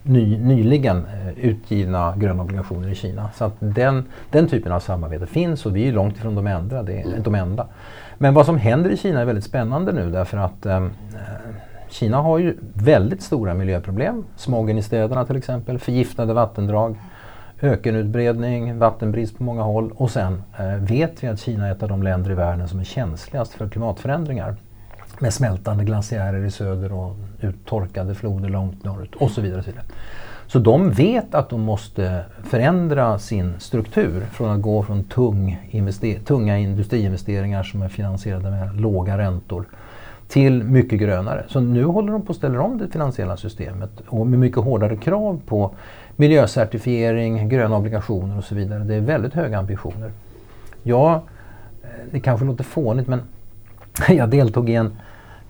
[0.09, 3.31] ny, nyligen eh, utgivna gröna obligationer i Kina.
[3.35, 6.83] Så att den, den typen av samarbete finns och vi är långt ifrån de enda.
[6.83, 7.67] Det är, de enda.
[8.19, 10.87] Men vad som händer i Kina är väldigt spännande nu därför att eh,
[11.89, 14.25] Kina har ju väldigt stora miljöproblem.
[14.37, 16.97] Smogen i städerna till exempel, förgiftade vattendrag,
[17.63, 21.89] ökenutbredning, vattenbrist på många håll och sen eh, vet vi att Kina är ett av
[21.89, 24.57] de länder i världen som är känsligast för klimatförändringar.
[25.19, 29.59] Med smältande glaciärer i söder och uttorkade floder långt norrut och så vidare.
[29.59, 29.87] Och så, vidare.
[30.47, 36.25] så de vet att de måste förändra sin struktur från att gå från tung invester-
[36.25, 39.65] tunga industriinvesteringar som är finansierade med låga räntor
[40.29, 41.45] till mycket grönare.
[41.49, 44.97] Så nu håller de på att ställa om det finansiella systemet och med mycket hårdare
[44.97, 45.75] krav på
[46.17, 48.85] miljöcertifiering, gröna obligationer och så vidare.
[48.85, 50.11] Det är väldigt höga ambitioner.
[50.83, 51.23] Ja,
[51.83, 53.21] eh, det kanske låter fånigt men
[54.09, 54.97] jag deltog i en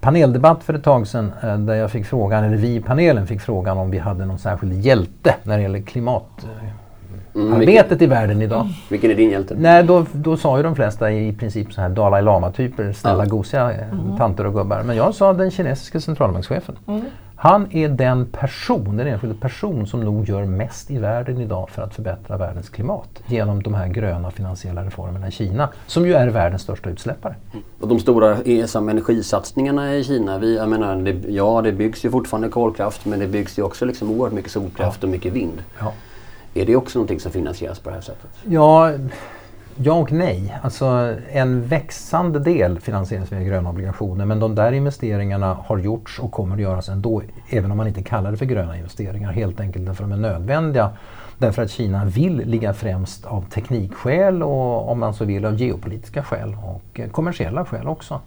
[0.01, 3.41] paneldebatt för ett tag sedan eh, där jag fick frågan, eller vi i panelen fick
[3.41, 8.69] frågan om vi hade någon särskild hjälte när det gäller klimatarbetet mm, i världen idag.
[8.91, 9.55] Vilken är din hjälte?
[9.59, 13.31] Nej, då, då sa ju de flesta i princip så här Dalai Lama-typer, snälla ja.
[13.31, 14.17] gosiga mm.
[14.19, 14.83] tanter och gubbar.
[14.83, 16.79] Men jag sa den kinesiska centralbankschefen.
[16.87, 17.05] Mm.
[17.41, 21.83] Han är den person, den enskilda person som nog gör mest i världen idag för
[21.83, 26.29] att förbättra världens klimat genom de här gröna finansiella reformerna i Kina, som ju är
[26.29, 27.35] världens största utsläppare.
[27.81, 32.11] Och de stora ESAM energisatsningarna i Kina, vi, jag menar, det, ja det byggs ju
[32.11, 35.07] fortfarande kolkraft men det byggs ju också liksom oerhört mycket solkraft ja.
[35.07, 35.63] och mycket vind.
[35.79, 35.93] Ja.
[36.55, 38.31] Är det också någonting som finansieras på det här sättet?
[38.45, 38.93] Ja,
[39.81, 40.59] Ja och nej.
[40.63, 46.33] Alltså en växande del finansieras via gröna obligationer men de där investeringarna har gjorts och
[46.33, 49.87] kommer att göras ändå även om man inte kallar det för gröna investeringar helt enkelt
[49.87, 50.91] därför att de är nödvändiga.
[51.39, 56.23] Därför att Kina vill ligga främst av teknikskäl och om man så vill av geopolitiska
[56.23, 58.21] skäl och eh, kommersiella skäl också.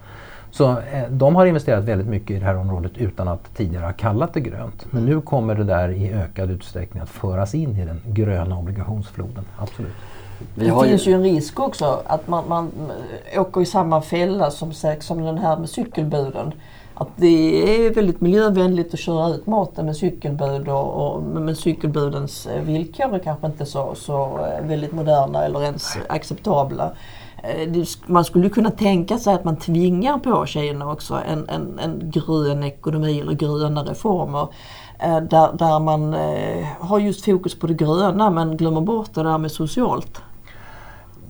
[0.52, 3.94] Så eh, de har investerat väldigt mycket i det här området utan att tidigare ha
[3.94, 4.86] kallat det grönt.
[4.92, 9.44] Men nu kommer det där i ökad utsträckning att föras in i den gröna obligationsfloden.
[9.58, 9.94] Absolut.
[10.56, 11.12] Vi det finns ju...
[11.12, 12.72] ju en risk också att man, man
[13.38, 16.54] åker i samma fälla som, som den här med cykelbuden.
[17.02, 22.48] Att det är väldigt miljövänligt att köra ut maten med cykelbud och, och men cykelbudens
[22.48, 26.92] eh, villkor är kanske inte så, så eh, väldigt moderna eller ens acceptabla.
[27.44, 32.12] Eh, man skulle kunna tänka sig att man tvingar på Kina också en, en, en
[32.12, 34.48] grön ekonomi eller gröna reformer.
[35.30, 36.16] Där, där man
[36.80, 40.22] har just fokus på det gröna men glömmer bort det där med socialt.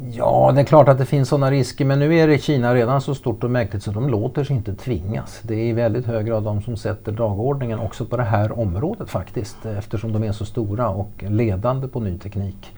[0.09, 3.01] Ja, det är klart att det finns sådana risker men nu är det Kina redan
[3.01, 5.39] så stort och mäktigt så de låter sig inte tvingas.
[5.43, 9.09] Det är i väldigt hög grad de som sätter dagordningen också på det här området
[9.09, 12.73] faktiskt eftersom de är så stora och ledande på ny teknik.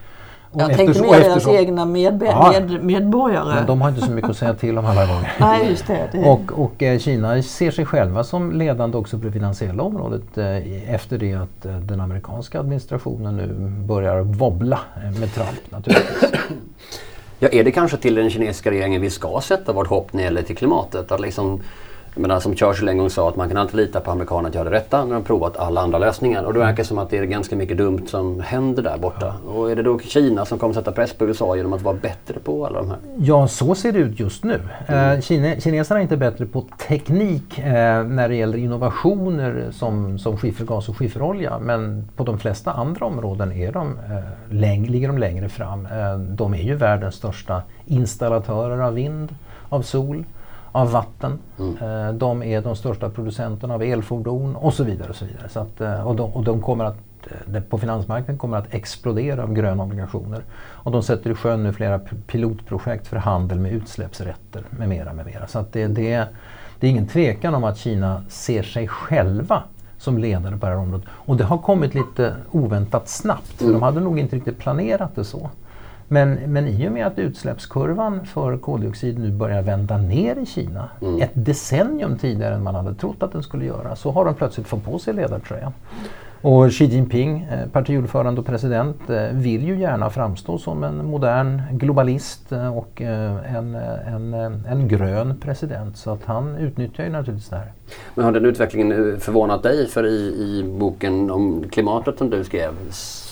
[0.54, 3.54] Och jag tänkte mer deras egna medbe ja, med, medborgare.
[3.54, 5.32] Men de har inte så mycket att säga till om alla gånger.
[5.40, 6.30] Nej, just det, det.
[6.30, 10.94] Och, och eh, Kina ser sig själva som ledande också på det finansiella området eh,
[10.94, 13.46] efter det att eh, den amerikanska administrationen nu
[13.86, 14.80] börjar wobbla
[15.20, 16.30] med Trump naturligtvis.
[17.44, 20.24] Ja, är det kanske till den kinesiska regeringen vi ska sätta vårt hopp när det
[20.24, 21.12] gäller till klimatet?
[21.12, 21.62] Att liksom,
[22.20, 24.70] menar, som Churchill en gång sa att man kan alltid lita på amerikanerna att göra
[24.70, 26.44] det rätta när de provat alla andra lösningar.
[26.44, 29.34] Och det verkar som att det är ganska mycket dumt som händer där borta.
[29.46, 32.40] Och är det då Kina som kommer sätta press på USA genom att vara bättre
[32.44, 32.98] på alla de här?
[33.18, 34.60] Ja, så ser det ut just nu.
[34.86, 35.16] Mm.
[35.16, 40.38] Eh, Kine, kineserna är inte bättre på teknik eh, när det gäller innovationer som, som
[40.38, 41.58] skiffergas och skifferolja.
[41.58, 45.86] Men på de flesta andra områden är de, eh, läng, ligger de längre fram.
[45.86, 49.34] Eh, de är ju världens största installatörer av vind,
[49.68, 50.24] av sol
[50.74, 51.38] av vatten.
[51.58, 51.76] Mm.
[51.76, 55.08] Eh, de är de största producenterna av elfordon och så vidare.
[55.08, 55.48] Och så vidare.
[55.48, 56.96] Så att, eh, och, de, och de kommer att
[57.54, 60.42] eh, på finansmarknaden kommer att explodera av gröna obligationer.
[60.56, 65.12] Och de sätter i sjön nu flera pilotprojekt för handel med utsläppsrätter med mera.
[65.12, 65.46] Med mera.
[65.46, 66.26] Så att det, det,
[66.80, 69.62] det är ingen tvekan om att Kina ser sig själva
[69.98, 71.06] som ledare på det här området.
[71.10, 73.60] Och det har kommit lite oväntat snabbt.
[73.60, 73.72] Mm.
[73.72, 75.50] För de hade nog inte riktigt planerat det så.
[76.08, 80.88] Men, men i och med att utsläppskurvan för koldioxid nu börjar vända ner i Kina
[81.02, 81.22] mm.
[81.22, 84.66] ett decennium tidigare än man hade trott att den skulle göra så har de plötsligt
[84.66, 85.72] fått på sig ledartröjan.
[86.44, 91.62] Och Xi Jinping, eh, partiordförande och president, eh, vill ju gärna framstå som en modern
[91.70, 94.34] globalist eh, och en, en,
[94.68, 95.96] en grön president.
[95.96, 97.72] Så att han utnyttjar ju naturligtvis det här.
[98.14, 99.86] Men har den utvecklingen förvånat dig?
[99.86, 102.72] För i, i boken om klimatet som du skrev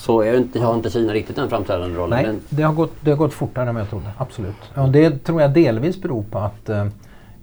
[0.03, 2.25] så är inte, har inte Kina riktigt den framträdande rollen.
[2.25, 4.07] Nej, det har, gått, det har gått fortare än jag trodde.
[4.19, 4.57] Absolut.
[4.75, 6.87] Och det tror jag delvis beror på att eh,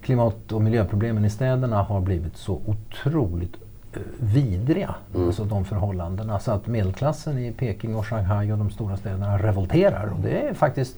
[0.01, 3.55] klimat och miljöproblemen i städerna har blivit så otroligt
[3.93, 4.95] eh, vidriga.
[5.15, 5.27] Mm.
[5.27, 6.39] Alltså de förhållandena.
[6.39, 10.13] Så att medelklassen i Peking och Shanghai och de stora städerna revolterar.
[10.13, 10.97] Och det är faktiskt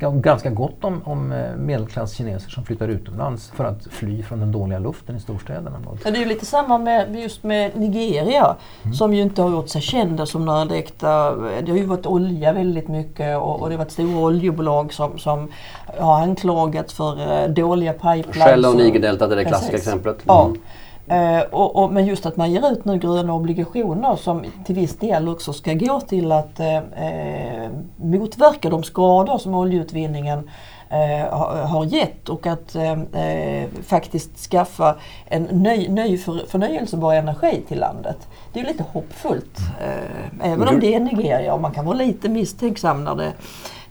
[0.00, 4.78] ganska gott om, om eh, medelklasskineser som flyttar utomlands för att fly från den dåliga
[4.78, 5.78] luften i storstäderna.
[6.02, 8.94] det är ju lite samma med just med Nigeria mm.
[8.94, 11.36] som ju inte har gjort sig kända som några direkta...
[11.36, 15.18] Det har ju varit olja väldigt mycket och, och det har varit stora oljebolag som,
[15.18, 15.48] som
[15.98, 18.36] har anklagats för uh, dåliga pipelines.
[18.36, 20.16] Shell och Nigerdeltat är det klassiska exemplet.
[20.16, 20.24] Mm.
[20.26, 20.52] Ja.
[21.10, 24.96] Eh, och, och, men just att man ger ut nu gröna obligationer som till viss
[24.96, 30.50] del också ska gå till att eh, eh motverka de skador som oljeutvinningen
[30.90, 34.96] eh, har gett och att eh, eh, faktiskt skaffa
[35.26, 38.28] en ny, ny för, förnyelsebar energi till landet.
[38.52, 39.58] Det är lite hoppfullt.
[40.42, 43.32] Även om det är Nigeria och man kan vara lite misstänksam när det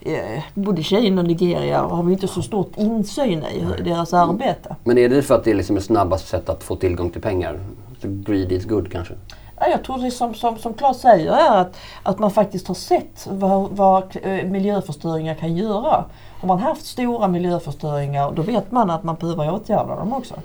[0.01, 4.75] eh, både Kina och Nigeria har vi inte så stort insyn i deras arbete.
[4.83, 7.59] Men är det för att det liksom är snabbast sätt att få tillgång till pengar?
[8.01, 9.13] Så greed is good kanske?
[9.59, 12.75] Ja, jag tror det som, som, som Claes säger är att, att man faktiskt har
[12.75, 16.05] sett vad, vad eh, miljöförstöringar kan göra.
[16.41, 20.35] Om man haft stora miljöförstöringar då vet man att man behöver åtgärda dem också.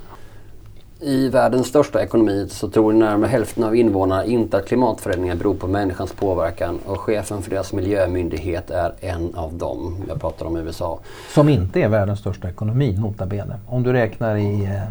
[1.07, 5.67] I världens största ekonomi så tror närmare hälften av invånarna inte att klimatförändringar beror på
[5.67, 10.05] människans påverkan och chefen för deras miljömyndighet är en av dem.
[10.09, 11.01] Jag pratar om USA.
[11.35, 13.57] Som inte är världens största ekonomi, nota bene.
[13.67, 14.83] Om du räknar i eh,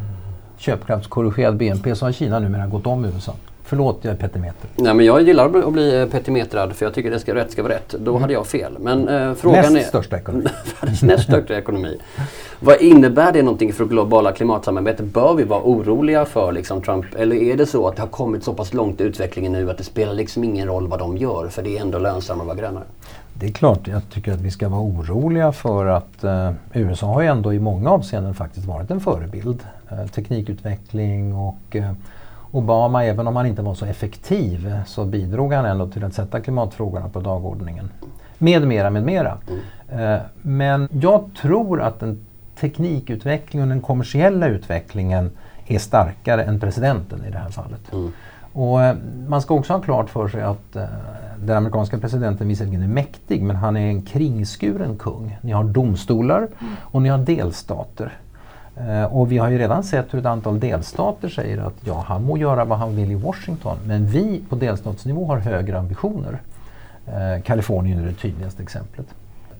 [0.57, 3.33] köpkraftskorrigerad BNP så har Kina numera gått om USA.
[3.73, 4.69] Förlåt, jag är petimeter.
[4.75, 7.73] Nej, men jag gillar att bli eh, petimetrad för jag tycker att rätt ska vara
[7.73, 7.95] rätt.
[7.99, 8.21] Då mm.
[8.21, 8.77] hade jag fel.
[8.79, 9.89] Men eh, frågan näst är...
[9.89, 10.49] största ekonomi.
[11.01, 11.97] näst största ekonomi.
[12.59, 15.05] Vad innebär det någonting för globala klimatsamarbetet?
[15.05, 17.05] Bör vi vara oroliga för liksom, Trump?
[17.15, 19.77] Eller är det så att det har kommit så pass långt i utvecklingen nu att
[19.77, 22.67] det spelar liksom ingen roll vad de gör för det är ändå lönsammare att vara
[22.67, 22.83] grönare?
[23.33, 27.21] Det är klart, jag tycker att vi ska vara oroliga för att eh, USA har
[27.21, 29.59] ju ändå i många avseenden faktiskt varit en förebild.
[29.91, 31.91] Eh, teknikutveckling och eh,
[32.55, 36.41] Obama, även om han inte var så effektiv, så bidrog han ändå till att sätta
[36.41, 37.89] klimatfrågorna på dagordningen.
[38.37, 39.37] Med mera, med mera.
[39.89, 40.19] Mm.
[40.41, 42.25] Men jag tror att den
[42.59, 45.31] teknikutvecklingen och den kommersiella utvecklingen
[45.67, 47.93] är starkare än presidenten i det här fallet.
[47.93, 48.11] Mm.
[48.53, 48.95] Och eh,
[49.27, 50.83] man ska också ha klart för sig att eh,
[51.37, 55.37] den amerikanska presidenten visserligen är mäktig men han är en kringskuren kung.
[55.41, 56.73] Ni har domstolar mm.
[56.81, 58.13] och ni har delstater.
[58.77, 62.23] Eh, och vi har ju redan sett hur ett antal delstater säger att ja, han
[62.23, 66.41] må göra vad han vill i Washington men vi på delstatsnivå har högre ambitioner.
[67.07, 69.05] Eh, Kalifornien är det tydligaste exemplet.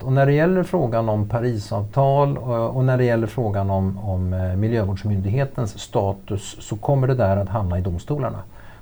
[0.01, 4.33] Och när det gäller frågan om Parisavtal och, och när det gäller frågan om, om
[4.33, 8.39] eh, miljövårdsmyndighetens status så kommer det där att hamna i domstolarna.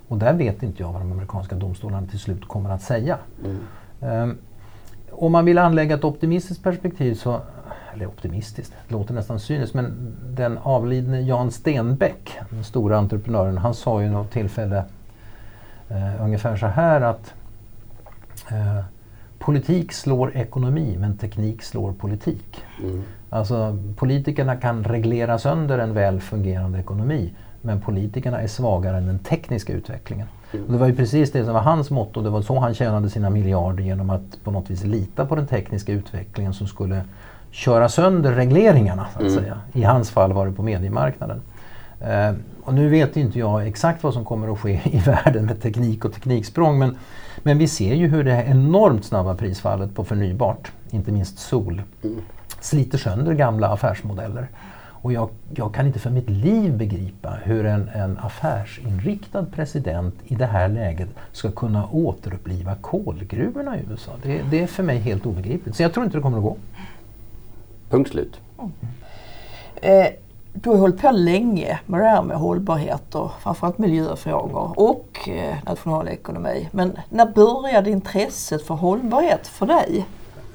[0.07, 3.17] Och där vet inte jag vad de amerikanska domstolarna till slut kommer att säga.
[3.45, 4.23] Mm.
[4.23, 4.37] Um,
[5.11, 7.41] om man vill anlägga ett optimistiskt perspektiv så
[7.93, 13.73] eller optimistiskt, det låter nästan cyniskt, men den avlidne Jan Stenbeck, den stora entreprenören, han
[13.73, 14.83] sa ju något tillfälle
[15.89, 17.33] eh, ungefär så här att
[18.51, 18.83] eh,
[19.39, 22.63] politik slår ekonomi men teknik slår politik.
[22.83, 23.03] Mm.
[23.29, 29.19] Alltså politikerna kan reglera sönder en väl fungerande ekonomi men politikerna är svagare än den
[29.19, 30.27] tekniska utvecklingen.
[30.53, 30.65] Mm.
[30.65, 32.21] Och det var ju precis det som var hans motto.
[32.21, 35.47] Det var så han tjänade sina miljarder genom att på något vis lita på den
[35.47, 37.03] tekniska utvecklingen som skulle
[37.51, 39.05] köra sönder regleringarna.
[39.13, 39.43] Så att mm.
[39.43, 39.57] säga.
[39.73, 41.41] I hans fall var det på mediemarknaden.
[41.99, 42.33] Eh,
[42.63, 46.05] och nu vet inte jag exakt vad som kommer att ske i världen med teknik
[46.05, 46.97] och tekniksprång men,
[47.43, 52.21] men vi ser ju hur det enormt snabba prisfallet på förnybart, inte minst sol, mm.
[52.59, 54.47] sliter sönder gamla affärsmodeller.
[55.03, 60.35] Och jag, jag, kan inte för mitt liv begripa hur en, en affärsinriktad president i
[60.35, 64.11] det här läget ska kunna återuppliva kolgruvorna i USA.
[64.23, 65.75] Det, det är för mig helt obegripligt.
[65.75, 66.57] Så jag tror inte det kommer att gå.
[67.91, 68.39] Punkt slut.
[68.59, 68.71] Mm.
[69.81, 70.07] Eh,
[70.53, 75.55] du har hållit på länge med det här med hållbarhet och framförallt miljöfrågor och eh,
[75.65, 76.69] nationalekonomi.
[76.71, 80.05] Men när började intresset för hållbarhet för dig?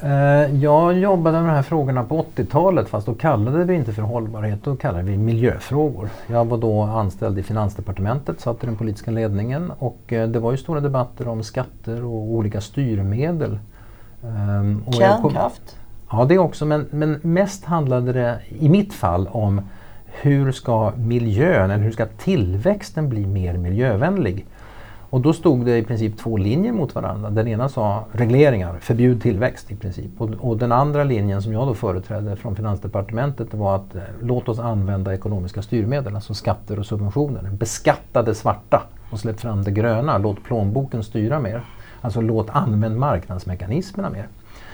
[0.03, 4.03] Eh, jag jobbade med de här frågorna på 80-talet fast då kallade vi inte för
[4.03, 6.09] hållbarhet, då kallade vi miljöfrågor.
[6.27, 10.51] Jag var då anställd i Finansdepartementet, satt i den politiska ledningen och eh, det var
[10.51, 13.59] ju stora debatter om skatter och olika styrmedel.
[14.25, 15.77] Ehm, och Kärnkraft?
[16.11, 19.61] Ja, det också, men, men mest handlade det i mitt fall om
[20.05, 24.47] hur ska miljön, eller hur ska tillväxten bli mer miljövänlig?
[25.11, 27.31] Och då stod det i princip två linjer mot varandra.
[27.31, 30.21] Den ena sa regleringar, förbjud tillväxt i princip.
[30.21, 34.49] Och, och den andra linjen som jag då företrädde från Finansdepartementet var att eh, låt
[34.49, 37.51] oss använda ekonomiska styrmedel, alltså skatter och subventioner.
[37.53, 40.19] Beskatta det svarta och släpp fram det gröna.
[40.19, 41.63] Låt plånboken styra mer.
[42.01, 44.29] Alltså låt använd marknadsmekanismerna mer.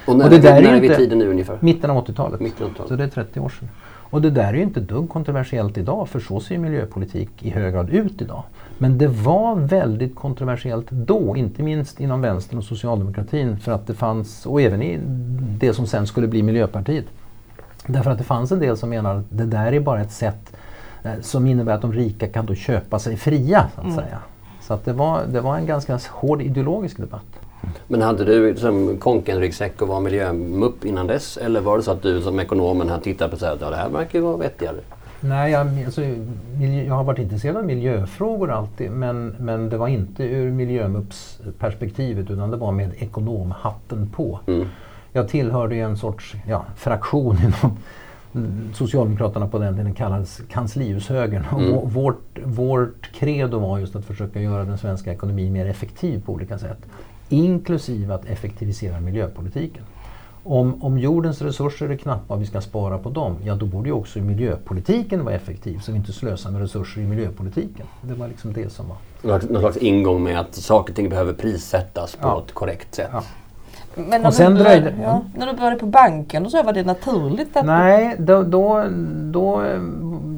[0.07, 1.59] Och när, och det där är, när är vi tiden nu ungefär?
[1.61, 2.41] Mitten av 80-talet.
[2.89, 3.69] Så det är 30 år sedan.
[4.13, 7.75] Och det där är ju inte dugg kontroversiellt idag för så ser miljöpolitik i hög
[7.75, 8.43] grad ut idag.
[8.79, 13.95] Men det var väldigt kontroversiellt då, inte minst inom vänstern och socialdemokratin för att det
[13.95, 14.99] fanns, och även i
[15.59, 17.05] det som sen skulle bli Miljöpartiet.
[17.87, 20.57] Därför att det fanns en del som menar att det där är bara ett sätt
[21.03, 23.67] eh, som innebär att de rika kan då köpa sig fria.
[23.75, 23.97] Så att mm.
[23.97, 24.19] säga.
[24.61, 27.42] Så att det, var, det var en ganska hård ideologisk debatt.
[27.89, 31.37] Men hade du liksom konken-ryggsäck och var miljömupp innan dess?
[31.37, 33.77] Eller var det så att du som ekonomen här tittade på sa att ja, det
[33.77, 34.77] här verkar ju vara vettigare?
[35.21, 36.03] Nej, jag, alltså,
[36.87, 42.51] jag har varit intresserad av miljöfrågor alltid men, men det var inte ur miljömuppsperspektivet utan
[42.51, 44.41] det var med ekonomhatten på.
[44.47, 44.67] Mm.
[45.13, 47.77] Jag tillhörde en sorts ja, fraktion inom
[48.75, 51.45] Socialdemokraterna på den tiden kallades kanslihushögern.
[51.53, 51.73] Mm.
[51.73, 56.33] Och vårt, vårt credo var just att försöka göra den svenska ekonomin mer effektiv på
[56.33, 56.79] olika sätt.
[57.33, 59.85] Inklusive att effektivisera miljöpolitiken.
[60.45, 63.89] Om, om jordens resurser är knappa och vi ska spara på dem, ja då borde
[63.89, 67.87] ju också miljöpolitiken vara effektiv så vi inte slösar med resurser i miljöpolitiken.
[68.03, 68.97] Det var liksom det som var...
[69.49, 72.45] Någon slags ingång med att saker och ting behöver prissättas på ja.
[72.47, 73.11] ett korrekt sätt.
[73.13, 73.23] Ja.
[73.95, 76.73] Men när, och sen du började, ja, när du började på banken och så, var
[76.73, 77.57] det naturligt?
[77.57, 78.85] Att Nej, då, då,
[79.31, 79.63] då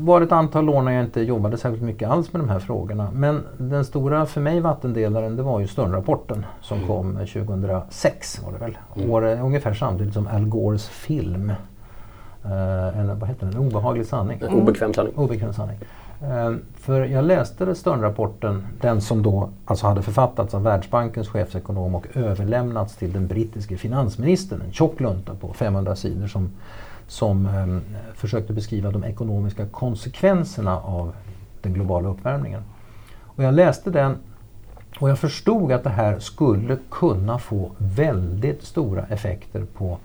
[0.05, 2.59] var det ett antal år när jag inte jobbade särskilt mycket alls med de här
[2.59, 3.09] frågorna.
[3.13, 6.89] Men den stora för mig vattendelaren det var ju Sternrapporten som mm.
[6.89, 8.79] kom 2006 var det väl.
[8.97, 9.11] Mm.
[9.11, 11.53] År, ungefär samtidigt som Al Gores film.
[12.47, 13.55] Uh, en, vad heter den?
[13.55, 14.41] En obehaglig sanning.
[14.43, 15.15] En obekväm sanning.
[15.17, 15.79] Obekväm sanning.
[16.31, 22.07] Eh, för jag läste Sternrapporten, den som då alltså hade författats av Världsbankens chefsekonom och
[22.15, 24.63] överlämnats till den brittiske finansministern.
[24.67, 26.51] En tjock lunta på 500 sidor som
[27.07, 31.13] som eh, försökte beskriva de ekonomiska konsekvenserna av
[31.63, 32.63] den globala uppvärmningen.
[33.23, 34.17] Och jag läste den
[34.99, 39.99] och jag förstod att det här skulle kunna få väldigt stora effekter på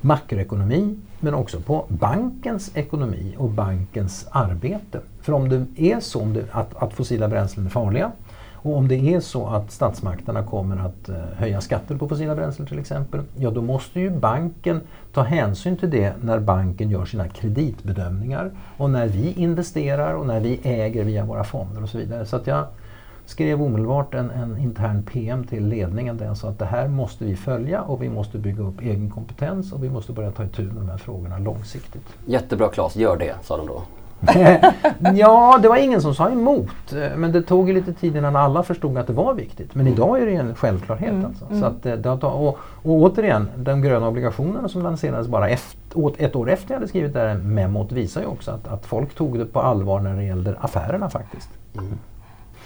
[0.00, 5.00] makroekonomi men också på bankens ekonomi och bankens arbete.
[5.20, 8.12] För om det är så att, att fossila bränslen är farliga
[8.66, 12.68] och om det är så att statsmakterna kommer att eh, höja skatter på fossila bränslen
[12.68, 14.80] till exempel, ja då måste ju banken
[15.12, 20.40] ta hänsyn till det när banken gör sina kreditbedömningar och när vi investerar och när
[20.40, 22.26] vi äger via våra fonder och så vidare.
[22.26, 22.64] Så att jag
[23.26, 27.24] skrev omedelbart en, en intern PM till ledningen där jag sa att det här måste
[27.24, 30.62] vi följa och vi måste bygga upp egen kompetens och vi måste börja ta itu
[30.62, 32.16] med de här frågorna långsiktigt.
[32.26, 33.82] Jättebra Claes, gör det, sa de då.
[35.14, 36.92] ja, det var ingen som sa emot.
[37.16, 39.74] Men det tog lite tid innan alla förstod att det var viktigt.
[39.74, 41.10] Men idag är det en självklarhet.
[41.10, 41.24] Mm.
[41.24, 41.46] Alltså.
[41.60, 45.78] Så att, eh, det, och, och återigen, de gröna obligationerna som lanserades bara efter,
[46.18, 49.14] ett år efter jag hade skrivit det här memot visar ju också att, att folk
[49.14, 51.48] tog det på allvar när det gällde affärerna faktiskt.
[51.74, 51.98] Mm.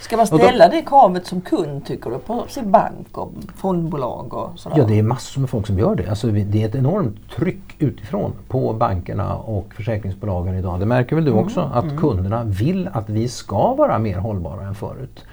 [0.01, 4.59] Ska man ställa det kravet som kund tycker du på sin bank och fondbolag och
[4.59, 4.79] sådär?
[4.79, 6.09] Ja det är massor med folk som gör det.
[6.09, 10.81] Alltså, det är ett enormt tryck utifrån på bankerna och försäkringsbolagen idag.
[10.81, 11.45] Det märker väl du mm.
[11.45, 11.99] också att mm.
[11.99, 15.25] kunderna vill att vi ska vara mer hållbara än förut.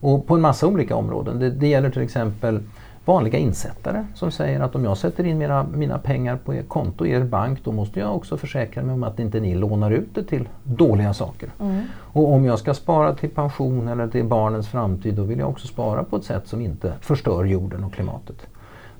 [0.00, 1.38] Och på en massa olika områden.
[1.38, 2.60] Det, det gäller till exempel
[3.06, 7.06] vanliga insättare som säger att om jag sätter in mina, mina pengar på er konto
[7.06, 10.14] i er bank då måste jag också försäkra mig om att inte ni lånar ut
[10.14, 11.50] det till dåliga saker.
[11.60, 11.82] Mm.
[12.12, 15.66] Och om jag ska spara till pension eller till barnens framtid då vill jag också
[15.66, 18.46] spara på ett sätt som inte förstör jorden och klimatet.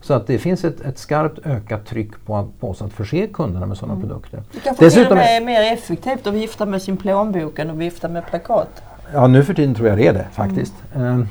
[0.01, 3.67] Så att det finns ett, ett skarpt ökat tryck på, på oss att förse kunderna
[3.67, 4.09] med sådana mm.
[4.09, 4.43] produkter.
[4.53, 8.27] Det kanske Dessutom är mer effektivt att vifta med sin plånbok än att vifta med
[8.27, 8.83] plakat?
[9.13, 10.75] Ja nu för tiden tror jag det är det faktiskt.
[10.95, 11.29] Mm.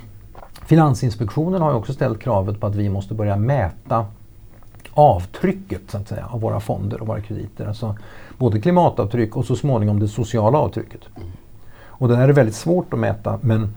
[0.65, 4.05] Finansinspektionen har också ställt kravet på att vi måste börja mäta
[4.93, 7.65] avtrycket så att säga, av våra fonder och våra krediter.
[7.65, 7.95] Alltså
[8.37, 11.01] både klimatavtryck och så småningom det sociala avtrycket.
[11.97, 13.75] Och det här är väldigt svårt att mäta men,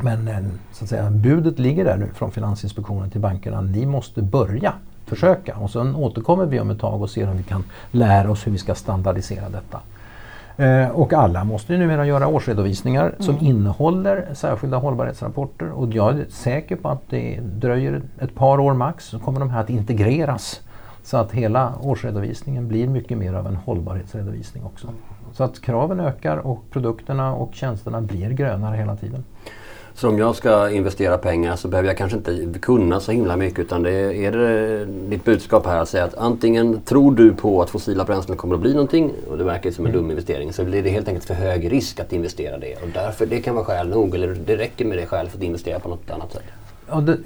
[0.00, 0.38] men eh,
[0.72, 3.60] så att säga, budet ligger där nu från Finansinspektionen till bankerna.
[3.60, 4.72] Ni måste börja
[5.06, 8.46] försöka och sen återkommer vi om ett tag och ser om vi kan lära oss
[8.46, 9.80] hur vi ska standardisera detta.
[10.60, 13.22] Eh, och alla måste ju numera göra årsredovisningar mm.
[13.22, 18.74] som innehåller särskilda hållbarhetsrapporter och jag är säker på att det dröjer ett par år
[18.74, 20.60] max så kommer de här att integreras
[21.02, 24.88] så att hela årsredovisningen blir mycket mer av en hållbarhetsredovisning också.
[25.32, 29.24] Så att kraven ökar och produkterna och tjänsterna blir grönare hela tiden.
[30.00, 33.58] Så om jag ska investera pengar så behöver jag kanske inte kunna så himla mycket
[33.58, 37.62] utan det är, är det ditt budskap här att säga att antingen tror du på
[37.62, 40.02] att fossila bränslen kommer att bli någonting och det verkar som en mm.
[40.02, 43.26] dum investering så blir det helt enkelt för hög risk att investera det och därför
[43.26, 45.88] det kan vara skäl nog eller det räcker med det skäl för att investera på
[45.88, 46.44] något annat sätt.
[46.90, 47.18] Ja, det,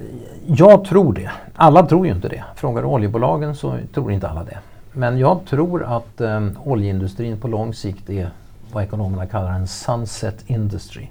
[0.45, 1.31] jag tror det.
[1.55, 2.43] Alla tror ju inte det.
[2.55, 4.57] Frågar du oljebolagen så tror inte alla det.
[4.91, 8.29] Men jag tror att eh, oljeindustrin på lång sikt är
[8.71, 11.07] vad ekonomerna kallar en sunset industry.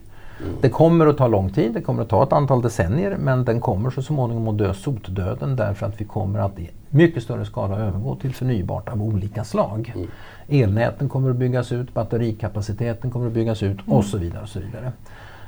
[0.61, 3.61] Det kommer att ta lång tid, det kommer att ta ett antal decennier men den
[3.61, 7.79] kommer så småningom att dö sotdöden därför att vi kommer att i mycket större skala
[7.79, 9.93] övergå till förnybart av olika slag.
[9.97, 10.09] Mm.
[10.49, 13.99] Elnäten kommer att byggas ut, batterikapaciteten kommer att byggas ut mm.
[13.99, 14.43] och så vidare.
[14.43, 14.93] Och så vidare.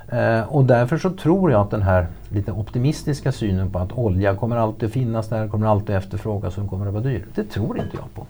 [0.09, 4.35] Eh, och därför så tror jag att den här lite optimistiska synen på att olja
[4.35, 7.27] kommer alltid finnas där, kommer alltid efterfrågas och den kommer att vara dyr.
[7.35, 8.27] Det tror inte jag på.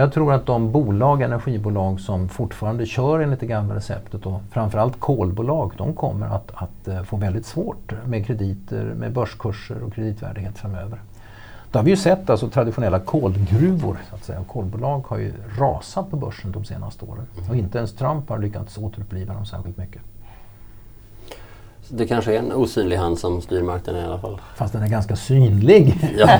[0.00, 4.40] Och jag tror att de bolag, energibolag som fortfarande kör enligt det gamla receptet och
[4.50, 9.92] framförallt kolbolag, de kommer att, att eh, få väldigt svårt med krediter, med börskurser och
[9.92, 11.00] kreditvärdighet framöver.
[11.70, 14.44] Då har vi ju sett alltså traditionella kolgruvor, så att säga.
[14.48, 17.26] kolbolag har ju rasat på börsen de senaste åren.
[17.48, 20.02] Och inte ens Trump har lyckats återuppliva dem särskilt mycket.
[21.92, 24.40] Det kanske är en osynlig hand som styr marknaden i alla fall.
[24.56, 25.96] Fast den är ganska synlig.
[26.18, 26.28] Ja.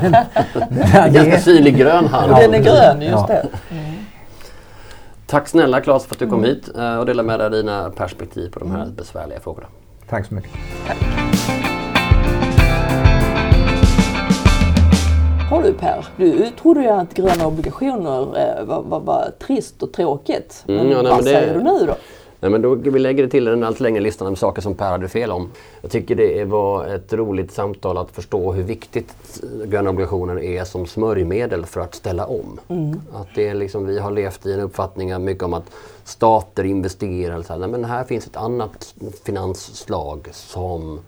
[0.94, 2.32] en ganska synlig grön hand.
[2.36, 3.48] Den är grön, just det.
[3.70, 3.94] Mm.
[5.26, 8.50] Tack snälla Claes för att du kom hit eh, och delade med dig dina perspektiv
[8.50, 9.66] på de här besvärliga frågorna.
[10.08, 10.50] Tack så mycket.
[10.86, 10.96] Tack.
[15.50, 19.92] Har du Per, du trodde ju att gröna obligationer eh, var, var, var trist och
[19.92, 20.62] tråkigt.
[20.66, 21.30] Men mm, ja, nej, vad men det...
[21.30, 21.94] säger du nu då?
[22.40, 24.90] Nej, men då, vi lägger det till den allt längre listan med saker som Per
[24.90, 25.50] hade fel om.
[25.82, 30.86] Jag tycker det var ett roligt samtal att förstå hur viktigt gröna obligationer är som
[30.86, 32.60] smörjmedel för att ställa om.
[32.68, 33.00] Mm.
[33.12, 35.70] Att det är liksom, vi har levt i en uppfattning mycket om att
[36.04, 37.42] stater investerar.
[37.42, 37.60] Så här.
[37.60, 41.00] Nej, men här finns ett annat finansslag som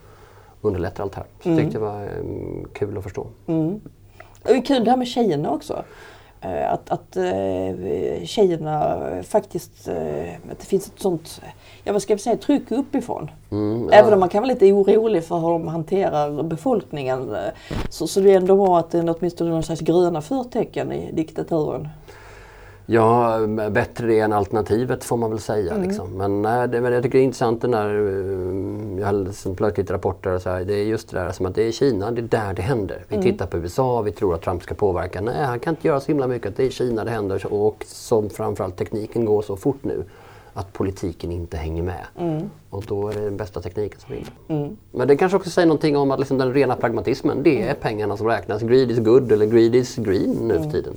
[0.61, 1.27] underlättar allt det här.
[1.43, 1.61] Så mm.
[1.61, 3.27] tyckte det var um, kul att förstå.
[3.47, 3.81] Mm.
[4.43, 5.85] Det är kul det här med tjejerna också.
[6.45, 11.41] Eh, att, att eh, tjejerna faktiskt, eh, att det finns ett sånt,
[11.85, 13.31] ja vad ska jag säga, tryck uppifrån.
[13.51, 13.99] Mm, ja.
[13.99, 17.37] Även om man kan vara lite orolig för hur de hanterar befolkningen.
[17.91, 21.13] Så, så det är ändå bra att det är åtminstone någon slags gröna förtecken i
[21.13, 21.89] diktaturen.
[22.93, 23.39] Ja,
[23.71, 25.73] bättre det än alternativet får man väl säga.
[25.73, 25.89] Mm.
[25.89, 26.11] Liksom.
[26.11, 27.95] Men, nej, det, men jag tycker det är intressant när
[28.99, 31.63] jag har lite rapporter och så här, Det är just det där som att det
[31.63, 33.05] är Kina, det är där det händer.
[33.09, 33.25] Vi mm.
[33.25, 35.21] tittar på USA, vi tror att Trump ska påverka.
[35.21, 36.57] Nej, han kan inte göra så himla mycket.
[36.57, 40.05] Det är Kina det händer och som framförallt tekniken går så fort nu
[40.55, 42.07] att politiken inte hänger med.
[42.19, 42.51] Mm.
[42.71, 44.31] Och då är det den bästa tekniken som vinner.
[44.49, 44.77] Mm.
[44.91, 47.77] Men det kanske också säger någonting om att liksom den rena pragmatismen, det är mm.
[47.81, 48.63] pengarna som räknas.
[48.63, 50.73] Greed is good eller greed is green nu för mm.
[50.73, 50.97] tiden.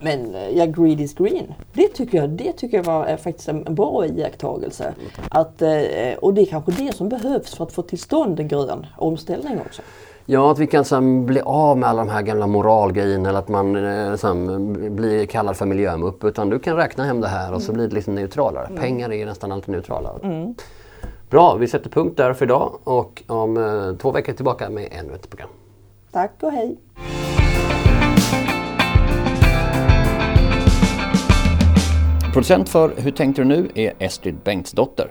[0.00, 1.54] Men eh, ja, greed is green.
[1.72, 4.94] Det tycker jag, det tycker jag var faktiskt en bra iakttagelse.
[5.28, 5.70] Att, eh,
[6.20, 9.60] och det är kanske det som behövs för att få till stånd en grön omställning
[9.66, 9.82] också.
[10.26, 13.48] Ja, att vi kan sen bli av med alla de här gamla moralgrejerna eller att
[13.48, 16.24] man eh, sen, blir kallad för miljömupp.
[16.24, 17.76] Utan du kan räkna hem det här och så mm.
[17.76, 18.66] blir det liksom neutralare.
[18.66, 18.80] Mm.
[18.80, 20.10] Pengar är nästan alltid neutrala.
[20.22, 20.54] Mm.
[21.30, 25.14] Bra, vi sätter punkt där för idag och om eh, två veckor tillbaka med ännu
[25.14, 25.48] ett program.
[26.12, 26.76] Tack och hej!
[32.32, 35.10] Producent för Hur tänkte du nu är Estrid Bengtsdotter.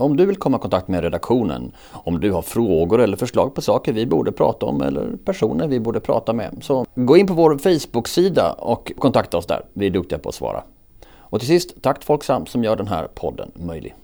[0.00, 3.62] Om du vill komma i kontakt med redaktionen, om du har frågor eller förslag på
[3.62, 7.34] saker vi borde prata om eller personer vi borde prata med, så gå in på
[7.34, 9.62] vår Facebook-sida och kontakta oss där.
[9.72, 10.62] Vi är duktiga på att svara.
[11.06, 13.94] Och till sist, tack till Folksam som gör den här podden möjlig.